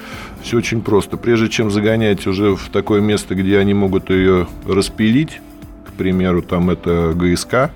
Все 0.43 0.59
очень 0.59 0.81
просто. 0.81 1.17
Прежде 1.17 1.49
чем 1.49 1.73
загонять 1.73 2.25
уже 2.29 2.55
в 2.55 2.69
такое 2.69 3.01
место, 3.01 3.35
где 3.35 3.59
они 3.59 3.75
могут 3.75 4.11
ее 4.11 4.47
распилить, 4.67 5.41
к 5.89 5.93
примеру, 5.95 6.43
там 6.43 6.71
это 6.71 7.15
ГСК, 7.17 7.73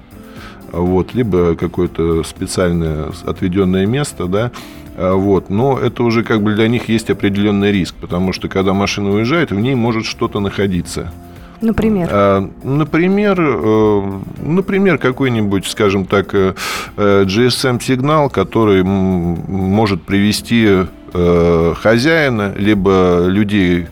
вот, 0.71 1.15
либо 1.15 1.57
какое-то 1.57 2.23
специальное 2.23 3.11
отведенное 3.25 3.87
место, 3.87 4.27
да, 4.27 4.53
вот, 4.99 5.49
но 5.49 5.79
это 5.79 6.03
уже 6.03 6.25
как 6.25 6.43
бы 6.43 6.55
для 6.55 6.69
них 6.69 6.89
есть 6.89 7.09
определенный 7.11 7.71
риск, 7.71 7.95
потому 8.01 8.33
что 8.33 8.49
когда 8.49 8.73
машина 8.73 9.11
уезжает, 9.11 9.53
в 9.53 9.61
ней 9.61 9.75
может 9.75 10.05
что-то 10.07 10.41
находиться. 10.41 11.13
Например. 11.61 12.09
А, 12.11 12.51
Например, 12.63 13.37
э, 13.41 14.21
например, 14.43 14.99
какой-нибудь, 14.99 15.67
скажем 15.67 16.05
так, 16.05 16.35
э, 16.35 16.55
э, 16.97 17.25
GSM-сигнал, 17.25 18.31
который 18.31 18.83
может 18.83 20.03
привести 20.03 20.87
хозяина, 21.11 22.53
либо 22.59 23.25
людей, 23.29 23.87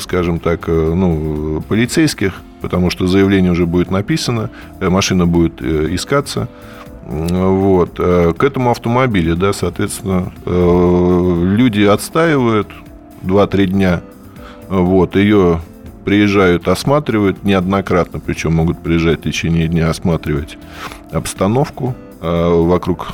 скажем 0.00 0.40
так, 0.40 0.66
ну, 0.66 1.62
полицейских, 1.68 2.32
потому 2.60 2.90
что 2.90 3.06
заявление 3.06 3.52
уже 3.52 3.64
будет 3.64 3.92
написано, 3.92 4.50
машина 4.80 5.24
будет 5.24 5.62
искаться. 5.62 6.48
Вот. 7.08 7.94
э, 7.98 8.34
К 8.36 8.44
этому 8.44 8.70
автомобилю, 8.70 9.34
да, 9.34 9.54
соответственно, 9.54 10.30
э, 10.44 11.42
люди 11.56 11.82
отстаивают 11.82 12.68
2-3 13.22 13.66
дня. 13.66 14.02
Вот, 14.68 15.16
ее 15.16 15.62
приезжают, 16.04 16.68
осматривают 16.68 17.44
неоднократно, 17.44 18.20
причем 18.20 18.54
могут 18.54 18.82
приезжать 18.82 19.20
в 19.20 19.22
течение 19.22 19.68
дня 19.68 19.88
осматривать 19.88 20.58
обстановку 21.10 21.94
э, 22.20 22.48
вокруг 22.48 23.08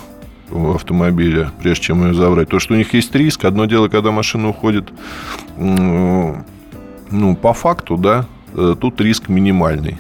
автомобиля, 0.51 1.53
прежде 1.63 1.85
чем 1.85 2.05
ее 2.05 2.15
забрать. 2.15 2.49
То, 2.49 2.59
что 2.59 2.75
у 2.75 2.77
них 2.77 2.93
есть 2.95 3.15
риск. 3.15 3.45
Одно 3.45 3.67
дело, 3.67 3.89
когда 3.89 4.11
машина 4.11 4.49
уходит, 4.49 4.93
ну, 5.57 6.45
по 7.41 7.53
факту, 7.55 7.97
да, 7.97 8.27
тут 8.53 9.01
риск 9.01 9.29
минимальный. 9.29 9.97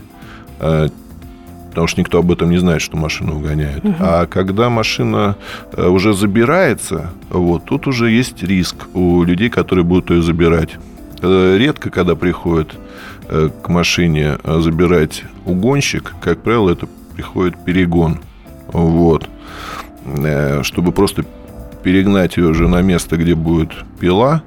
Потому 1.74 1.88
что 1.88 2.00
никто 2.00 2.20
об 2.20 2.30
этом 2.30 2.50
не 2.50 2.58
знает, 2.58 2.82
что 2.82 2.96
машину 2.96 3.34
угоняют. 3.36 3.84
Угу. 3.84 3.96
А 3.98 4.26
когда 4.26 4.70
машина 4.70 5.34
э, 5.72 5.88
уже 5.88 6.14
забирается, 6.14 7.10
вот, 7.30 7.64
тут 7.64 7.88
уже 7.88 8.12
есть 8.12 8.44
риск 8.44 8.76
у 8.94 9.24
людей, 9.24 9.50
которые 9.50 9.84
будут 9.84 10.10
ее 10.10 10.22
забирать. 10.22 10.76
Э, 11.20 11.56
редко, 11.58 11.90
когда 11.90 12.14
приходит 12.14 12.76
э, 13.28 13.50
к 13.60 13.68
машине 13.68 14.38
забирать 14.44 15.24
угонщик, 15.46 16.14
как 16.20 16.42
правило, 16.42 16.70
это 16.70 16.86
приходит 17.16 17.56
перегон. 17.64 18.20
Вот. 18.68 19.28
Чтобы 20.62 20.92
просто 20.92 21.24
перегнать 21.82 22.36
ее 22.36 22.46
уже 22.46 22.68
на 22.68 22.82
место, 22.82 23.16
где 23.16 23.34
будет 23.34 23.72
пила, 23.98 24.42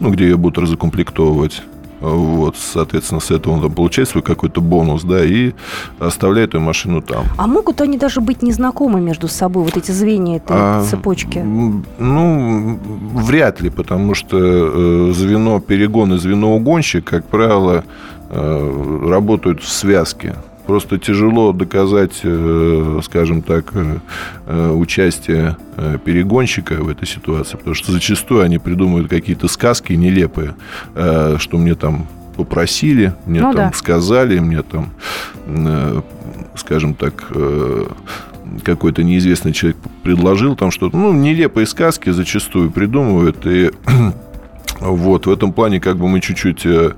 ну, 0.00 0.10
где 0.10 0.24
ее 0.24 0.36
будут 0.36 0.58
разукомплектовывать. 0.58 1.62
Вот, 2.00 2.56
соответственно, 2.56 3.20
с 3.20 3.30
этого 3.30 3.54
он 3.54 3.62
там 3.62 3.72
получает 3.72 4.08
свой 4.08 4.22
какой-то 4.22 4.60
бонус, 4.60 5.02
да, 5.02 5.24
и 5.24 5.52
оставляет 5.98 6.50
эту 6.50 6.60
машину 6.60 7.00
там. 7.00 7.24
А 7.38 7.46
могут 7.46 7.80
они 7.80 7.96
даже 7.96 8.20
быть 8.20 8.42
незнакомы 8.42 9.00
между 9.00 9.28
собой, 9.28 9.64
вот 9.64 9.76
эти 9.76 9.92
звенья 9.92 10.36
этой 10.36 10.56
а, 10.56 10.84
цепочки? 10.84 11.38
Ну, 11.38 12.78
вряд 13.14 13.60
ли, 13.60 13.70
потому 13.70 14.14
что 14.14 14.38
э, 14.38 15.12
звено 15.14 15.60
перегон 15.60 16.14
и 16.14 16.18
звено 16.18 16.54
угонщик, 16.54 17.04
как 17.04 17.24
правило, 17.24 17.84
э, 18.30 19.08
работают 19.08 19.62
в 19.62 19.68
связке. 19.68 20.36
Просто 20.66 20.98
тяжело 20.98 21.52
доказать, 21.52 22.20
э, 22.24 23.00
скажем 23.04 23.42
так, 23.42 23.70
э, 23.74 23.98
э, 24.46 24.70
участие 24.70 25.56
перегонщика 26.04 26.82
в 26.82 26.88
этой 26.88 27.06
ситуации, 27.06 27.56
потому 27.56 27.74
что 27.74 27.92
зачастую 27.92 28.42
они 28.42 28.58
придумывают 28.58 29.08
какие-то 29.08 29.46
сказки 29.46 29.92
нелепые, 29.92 30.54
что 30.94 31.58
мне 31.58 31.74
там 31.74 32.06
попросили, 32.34 33.12
мне 33.26 33.42
ну, 33.42 33.52
там 33.52 33.70
да. 33.70 33.76
сказали, 33.76 34.38
мне 34.38 34.62
там, 34.62 34.92
скажем 36.56 36.94
так, 36.94 37.30
какой-то 38.64 39.02
неизвестный 39.02 39.52
человек 39.52 39.76
предложил 40.02 40.56
там 40.56 40.70
что-то. 40.70 40.96
Ну, 40.96 41.12
нелепые 41.12 41.66
сказки 41.66 42.08
зачастую 42.08 42.70
придумывают, 42.70 43.44
и 43.44 43.70
вот 44.80 45.26
в 45.26 45.30
этом 45.30 45.52
плане 45.52 45.78
как 45.78 45.98
бы 45.98 46.08
мы 46.08 46.22
чуть-чуть 46.22 46.62
э, 46.64 46.92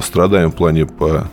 страдаем 0.00 0.52
в 0.52 0.54
плане 0.54 0.86
по 0.86 1.26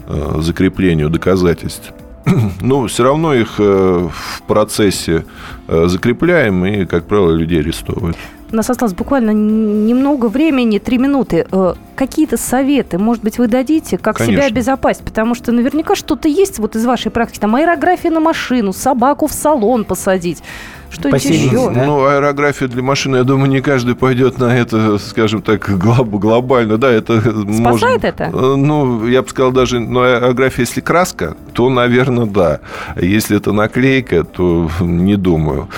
закреплению 0.41 1.09
доказательств. 1.09 1.93
Но 2.61 2.87
все 2.87 3.03
равно 3.03 3.33
их 3.33 3.55
э, 3.59 4.09
в 4.11 4.41
процессе 4.43 5.25
э, 5.67 5.87
закрепляем 5.87 6.65
и, 6.65 6.85
как 6.85 7.05
правило, 7.05 7.31
людей 7.31 7.59
арестовывают. 7.59 8.17
У 8.51 8.55
нас 8.55 8.69
осталось 8.69 8.93
буквально 8.93 9.31
немного 9.31 10.25
времени, 10.27 10.77
три 10.77 10.97
минуты. 10.97 11.47
Какие-то 11.95 12.35
советы, 12.35 12.97
может 12.97 13.23
быть, 13.23 13.37
вы 13.37 13.47
дадите, 13.47 13.97
как 13.97 14.17
Конечно. 14.17 14.41
себя 14.41 14.47
обезопасить? 14.47 15.05
Потому 15.05 15.35
что 15.35 15.53
наверняка 15.53 15.95
что-то 15.95 16.27
есть 16.27 16.59
вот 16.59 16.75
из 16.75 16.85
вашей 16.85 17.11
практики. 17.11 17.39
Там 17.39 17.55
аэрография 17.55 18.11
на 18.11 18.19
машину, 18.19 18.73
собаку 18.73 19.27
в 19.27 19.31
салон 19.31 19.85
посадить. 19.85 20.43
Что-нибудь 20.91 21.23
еще? 21.23 21.71
Да? 21.73 21.85
Ну, 21.85 22.05
аэрография 22.05 22.67
для 22.67 22.83
машины, 22.83 23.17
я 23.17 23.23
думаю, 23.23 23.49
не 23.49 23.61
каждый 23.61 23.95
пойдет 23.95 24.37
на 24.39 24.57
это, 24.57 24.97
скажем 24.97 25.41
так, 25.41 25.69
глобально. 25.77 26.77
Да, 26.77 26.91
это 26.91 27.21
Спасает 27.21 27.53
может, 27.59 28.03
это? 28.03 28.23
Э, 28.25 28.55
ну, 28.57 29.07
я 29.07 29.21
бы 29.21 29.29
сказал, 29.29 29.53
даже, 29.53 29.79
ну, 29.79 30.01
аэрография, 30.01 30.65
если 30.65 30.81
краска, 30.81 31.37
то, 31.53 31.69
наверное, 31.69 32.25
да. 32.25 32.59
Если 32.97 33.37
это 33.37 33.53
наклейка, 33.53 34.25
то 34.25 34.69
не 34.81 35.15
думаю. 35.15 35.69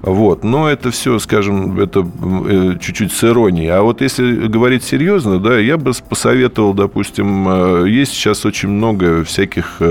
Вот. 0.00 0.42
Но 0.42 0.70
это 0.70 0.90
все, 0.90 1.18
скажем, 1.18 1.78
это 1.78 2.06
э, 2.48 2.76
чуть-чуть 2.80 3.12
с 3.12 3.24
иронией. 3.24 3.68
А 3.68 3.82
вот 3.82 4.00
если 4.00 4.46
говорить 4.46 4.84
серьезно, 4.84 5.38
да, 5.38 5.58
я 5.58 5.76
бы 5.76 5.92
посоветовал, 6.08 6.72
допустим, 6.72 7.46
э, 7.84 7.88
есть 7.90 8.12
сейчас 8.12 8.46
очень 8.46 8.70
много 8.70 9.22
всяких, 9.24 9.82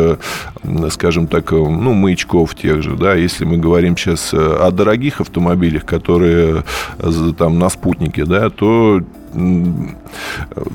скажем 0.89 1.28
так, 1.28 1.52
ну, 1.52 1.94
маячков 1.94 2.56
тех 2.56 2.82
же, 2.82 2.96
да, 2.96 3.13
если 3.13 3.46
мы 3.46 3.58
говорим 3.58 3.96
сейчас 3.96 4.34
о 4.34 4.71
дорогих 4.72 5.22
автомобилях, 5.22 5.86
которые 5.86 6.64
э, 7.00 7.34
там 7.38 7.60
на 7.60 7.70
спутнике, 7.70 8.26
да, 8.26 8.50
то 8.50 9.02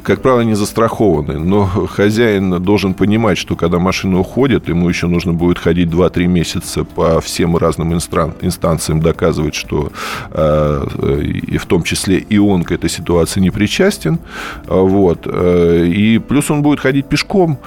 как 0.03 0.23
правило, 0.23 0.41
не 0.41 0.55
застрахованы. 0.55 1.39
Но 1.39 1.67
хозяин 1.67 2.63
должен 2.63 2.95
понимать, 2.95 3.39
что 3.39 3.55
когда 3.55 3.79
машина 3.79 4.19
уходит, 4.19 4.69
ему 4.69 4.89
еще 4.89 5.09
нужно 5.09 5.33
будет 5.35 5.59
ходить 5.59 5.89
2-3 5.89 6.27
месяца 6.27 6.85
по 6.85 7.21
всем 7.21 7.57
разным 7.57 7.93
инстанциям, 7.95 9.01
доказывать, 9.01 9.55
что 9.55 9.93
э, 10.31 10.87
и 11.23 11.59
в 11.59 11.67
том 11.67 11.83
числе 11.83 12.19
и 12.19 12.39
он 12.39 12.65
к 12.65 12.73
этой 12.73 12.89
ситуации 12.89 13.41
не 13.41 13.51
причастен. 13.51 14.19
Вот. 14.67 15.27
Э, 15.27 15.87
и 15.87 16.19
плюс 16.19 16.51
он 16.51 16.63
будет 16.63 16.81
ходить 16.81 17.07
пешком. 17.07 17.59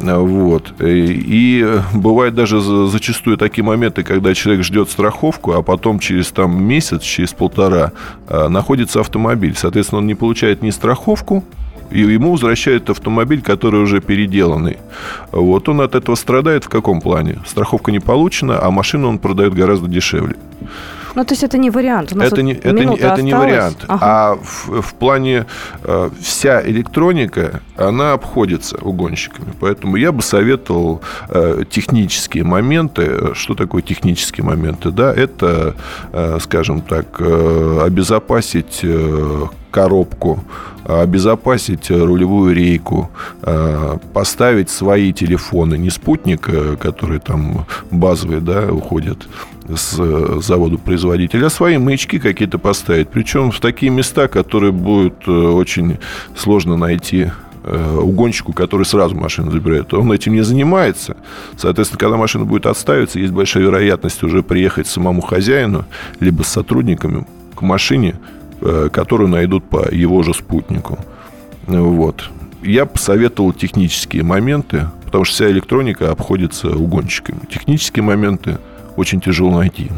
Вот. 0.00 0.74
И 0.80 1.80
бывает 1.94 2.34
даже 2.34 2.60
зачастую 2.60 3.36
такие 3.36 3.64
моменты, 3.64 4.02
когда 4.02 4.34
человек 4.34 4.64
ждет 4.64 4.90
страховку, 4.90 5.52
а 5.52 5.62
потом 5.62 5.98
через 5.98 6.30
там, 6.32 6.62
месяц, 6.62 7.02
через 7.02 7.32
полтора 7.32 7.92
э, 8.28 8.48
находится 8.48 9.00
автомобиль. 9.00 9.54
Соответственно, 9.56 10.00
он 10.00 10.06
не 10.06 10.14
получает 10.14 10.62
ни 10.62 10.70
страховку, 10.70 11.44
и 11.90 12.00
ему 12.00 12.32
возвращают 12.32 12.90
автомобиль, 12.90 13.40
который 13.40 13.80
уже 13.80 14.00
переделанный. 14.00 14.78
Вот 15.30 15.68
он 15.68 15.80
от 15.80 15.94
этого 15.94 16.16
страдает 16.16 16.64
в 16.64 16.68
каком 16.68 17.00
плане? 17.00 17.38
Страховка 17.46 17.92
не 17.92 18.00
получена, 18.00 18.58
а 18.60 18.70
машину 18.70 19.08
он 19.08 19.18
продает 19.18 19.54
гораздо 19.54 19.88
дешевле. 19.88 20.36
Ну, 21.14 21.24
то 21.24 21.32
есть 21.32 21.42
это 21.42 21.58
не 21.58 21.70
вариант. 21.70 22.12
У 22.12 22.18
нас 22.18 22.28
это, 22.28 22.36
вот 22.36 22.42
не, 22.42 22.52
это, 22.52 22.72
не, 22.72 22.96
это 22.96 23.22
не 23.22 23.34
вариант. 23.34 23.84
Ага. 23.86 24.00
А 24.02 24.34
в, 24.36 24.82
в 24.82 24.94
плане 24.94 25.46
э, 25.82 26.10
вся 26.20 26.62
электроника, 26.66 27.60
она 27.76 28.12
обходится 28.12 28.76
угонщиками. 28.78 29.52
Поэтому 29.60 29.96
я 29.96 30.12
бы 30.12 30.22
советовал 30.22 31.02
э, 31.28 31.62
технические 31.70 32.44
моменты. 32.44 33.34
Что 33.34 33.54
такое 33.54 33.82
технические 33.82 34.44
моменты? 34.44 34.90
Да, 34.90 35.12
это, 35.14 35.74
э, 36.12 36.38
скажем 36.40 36.80
так, 36.80 37.06
э, 37.20 37.80
обезопасить 37.84 38.80
э, 38.82 39.46
коробку, 39.74 40.38
обезопасить 40.84 41.90
рулевую 41.90 42.54
рейку, 42.54 43.10
э, 43.42 43.96
поставить 44.12 44.70
свои 44.70 45.12
телефоны, 45.12 45.76
не 45.76 45.90
спутник, 45.90 46.48
э, 46.48 46.76
который 46.76 47.18
там 47.18 47.66
базовый, 47.90 48.40
да, 48.40 48.68
уходит, 48.70 49.26
с 49.68 49.96
э, 49.98 50.38
завода 50.40 50.78
производителя, 50.78 51.46
а 51.46 51.50
свои 51.50 51.78
маячки 51.78 52.20
какие-то 52.20 52.58
поставить. 52.58 53.08
Причем 53.08 53.50
в 53.50 53.58
такие 53.58 53.90
места, 53.90 54.28
которые 54.28 54.70
будет 54.70 55.26
э, 55.26 55.32
очень 55.32 55.98
сложно 56.36 56.76
найти 56.76 57.32
э, 57.64 57.98
угонщику, 57.98 58.52
который 58.52 58.86
сразу 58.86 59.16
машину 59.16 59.50
забирает. 59.50 59.92
Он 59.92 60.12
этим 60.12 60.34
не 60.34 60.42
занимается. 60.42 61.16
Соответственно, 61.56 61.98
когда 61.98 62.16
машина 62.16 62.44
будет 62.44 62.66
отставиться, 62.66 63.18
есть 63.18 63.32
большая 63.32 63.64
вероятность 63.64 64.22
уже 64.22 64.44
приехать 64.44 64.86
самому 64.86 65.20
хозяину, 65.20 65.84
либо 66.20 66.42
с 66.44 66.48
сотрудниками 66.48 67.26
к 67.56 67.62
машине, 67.62 68.14
которую 68.60 69.28
найдут 69.28 69.64
по 69.64 69.88
его 69.92 70.22
же 70.22 70.34
спутнику. 70.34 70.98
Вот. 71.66 72.30
Я 72.62 72.86
посоветовал 72.86 73.52
технические 73.52 74.22
моменты, 74.22 74.88
потому 75.04 75.24
что 75.24 75.34
вся 75.34 75.50
электроника 75.50 76.10
обходится 76.10 76.70
угонщиками. 76.70 77.40
Технические 77.50 78.02
моменты– 78.02 78.58
очень 78.96 79.20
тяжело 79.20 79.58
найти. 79.58 79.90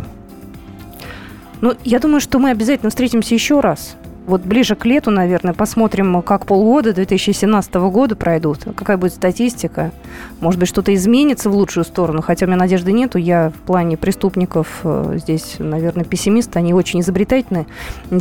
Ну, 1.60 1.74
я 1.84 1.98
думаю, 1.98 2.20
что 2.20 2.38
мы 2.38 2.50
обязательно 2.50 2.90
встретимся 2.90 3.34
еще 3.34 3.60
раз 3.60 3.96
вот 4.26 4.42
ближе 4.42 4.74
к 4.74 4.84
лету, 4.84 5.10
наверное, 5.10 5.54
посмотрим, 5.54 6.20
как 6.22 6.46
полгода 6.46 6.92
2017 6.92 7.74
года 7.74 8.16
пройдут, 8.16 8.60
какая 8.74 8.96
будет 8.96 9.12
статистика. 9.12 9.92
Может 10.40 10.60
быть, 10.60 10.68
что-то 10.68 10.94
изменится 10.94 11.48
в 11.48 11.54
лучшую 11.54 11.84
сторону, 11.84 12.22
хотя 12.22 12.46
у 12.46 12.48
меня 12.48 12.58
надежды 12.58 12.92
нету. 12.92 13.18
Я 13.18 13.50
в 13.50 13.66
плане 13.66 13.96
преступников 13.96 14.80
э, 14.82 15.18
здесь, 15.22 15.56
наверное, 15.58 16.04
пессимист. 16.04 16.56
Они 16.56 16.74
очень 16.74 17.00
изобретательны. 17.00 17.66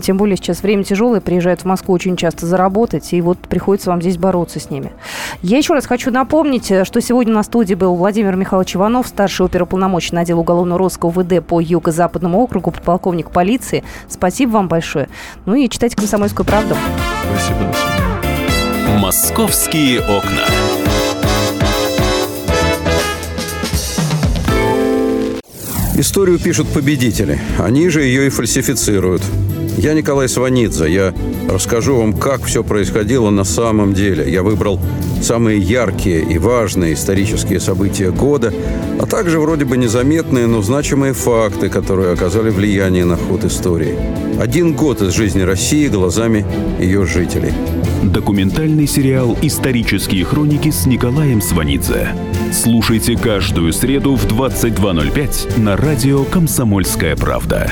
Тем 0.01 0.17
более 0.17 0.37
сейчас 0.37 0.61
время 0.61 0.83
тяжелое, 0.83 1.21
приезжают 1.21 1.61
в 1.61 1.65
Москву 1.65 1.93
очень 1.93 2.15
часто 2.17 2.45
заработать, 2.45 3.11
и 3.13 3.21
вот 3.21 3.39
приходится 3.39 3.89
вам 3.89 4.01
здесь 4.01 4.17
бороться 4.17 4.59
с 4.59 4.69
ними. 4.69 4.91
Я 5.41 5.57
еще 5.57 5.73
раз 5.73 5.85
хочу 5.85 6.11
напомнить, 6.11 6.69
э, 6.71 6.85
что 6.85 7.01
сегодня 7.01 7.33
на 7.33 7.43
студии 7.43 7.73
был 7.73 7.95
Владимир 7.95 8.35
Михайлович 8.35 8.75
Иванов, 8.75 9.07
старший 9.07 9.45
оперуполномоченный 9.45 10.21
отдела 10.21 10.39
уголовного 10.39 10.77
розыска 10.77 11.07
УВД 11.07 11.43
по 11.45 11.59
Юго-Западному 11.59 12.39
округу, 12.39 12.71
подполковник 12.71 13.31
полиции. 13.31 13.83
Спасибо 14.07 14.51
вам 14.51 14.67
большое. 14.67 15.09
Ну 15.45 15.55
и 15.55 15.67
читайте 15.95 16.01
«Комсомольскую 16.01 16.45
правду». 16.45 16.75
Спасибо. 17.31 17.73
«Московские 18.99 19.99
окна». 20.01 20.45
Историю 25.97 26.39
пишут 26.39 26.67
победители. 26.67 27.39
Они 27.57 27.87
же 27.89 28.03
ее 28.03 28.27
и 28.27 28.29
фальсифицируют. 28.29 29.21
Я 29.77 29.93
Николай 29.93 30.27
Сванидзе. 30.27 30.91
Я 30.91 31.13
расскажу 31.49 31.95
вам, 31.95 32.13
как 32.13 32.43
все 32.43 32.63
происходило 32.63 33.29
на 33.29 33.45
самом 33.45 33.93
деле. 33.93 34.29
Я 34.29 34.43
выбрал 34.43 34.79
самые 35.21 35.59
яркие 35.59 36.21
и 36.21 36.37
важные 36.37 36.95
исторические 36.95 37.61
события 37.61 38.11
года, 38.11 38.53
а 38.99 39.05
также 39.05 39.39
вроде 39.39 39.63
бы 39.63 39.77
незаметные, 39.77 40.47
но 40.47 40.61
значимые 40.61 41.13
факты, 41.13 41.69
которые 41.69 42.11
оказали 42.11 42.49
влияние 42.49 43.05
на 43.05 43.15
ход 43.15 43.45
истории. 43.45 44.24
Один 44.39 44.75
год 44.75 45.01
из 45.01 45.13
жизни 45.13 45.41
России 45.41 45.87
глазами 45.87 46.45
ее 46.77 47.05
жителей. 47.05 47.53
Документальный 48.03 48.85
сериал 48.85 49.37
«Исторические 49.41 50.25
хроники» 50.25 50.71
с 50.71 50.85
Николаем 50.85 51.41
Сванидзе. 51.41 52.09
Слушайте 52.51 53.17
каждую 53.17 53.71
среду 53.71 54.15
в 54.15 54.25
22.05 54.25 55.59
на 55.59 55.77
радио 55.77 56.25
«Комсомольская 56.25 57.15
правда». 57.15 57.71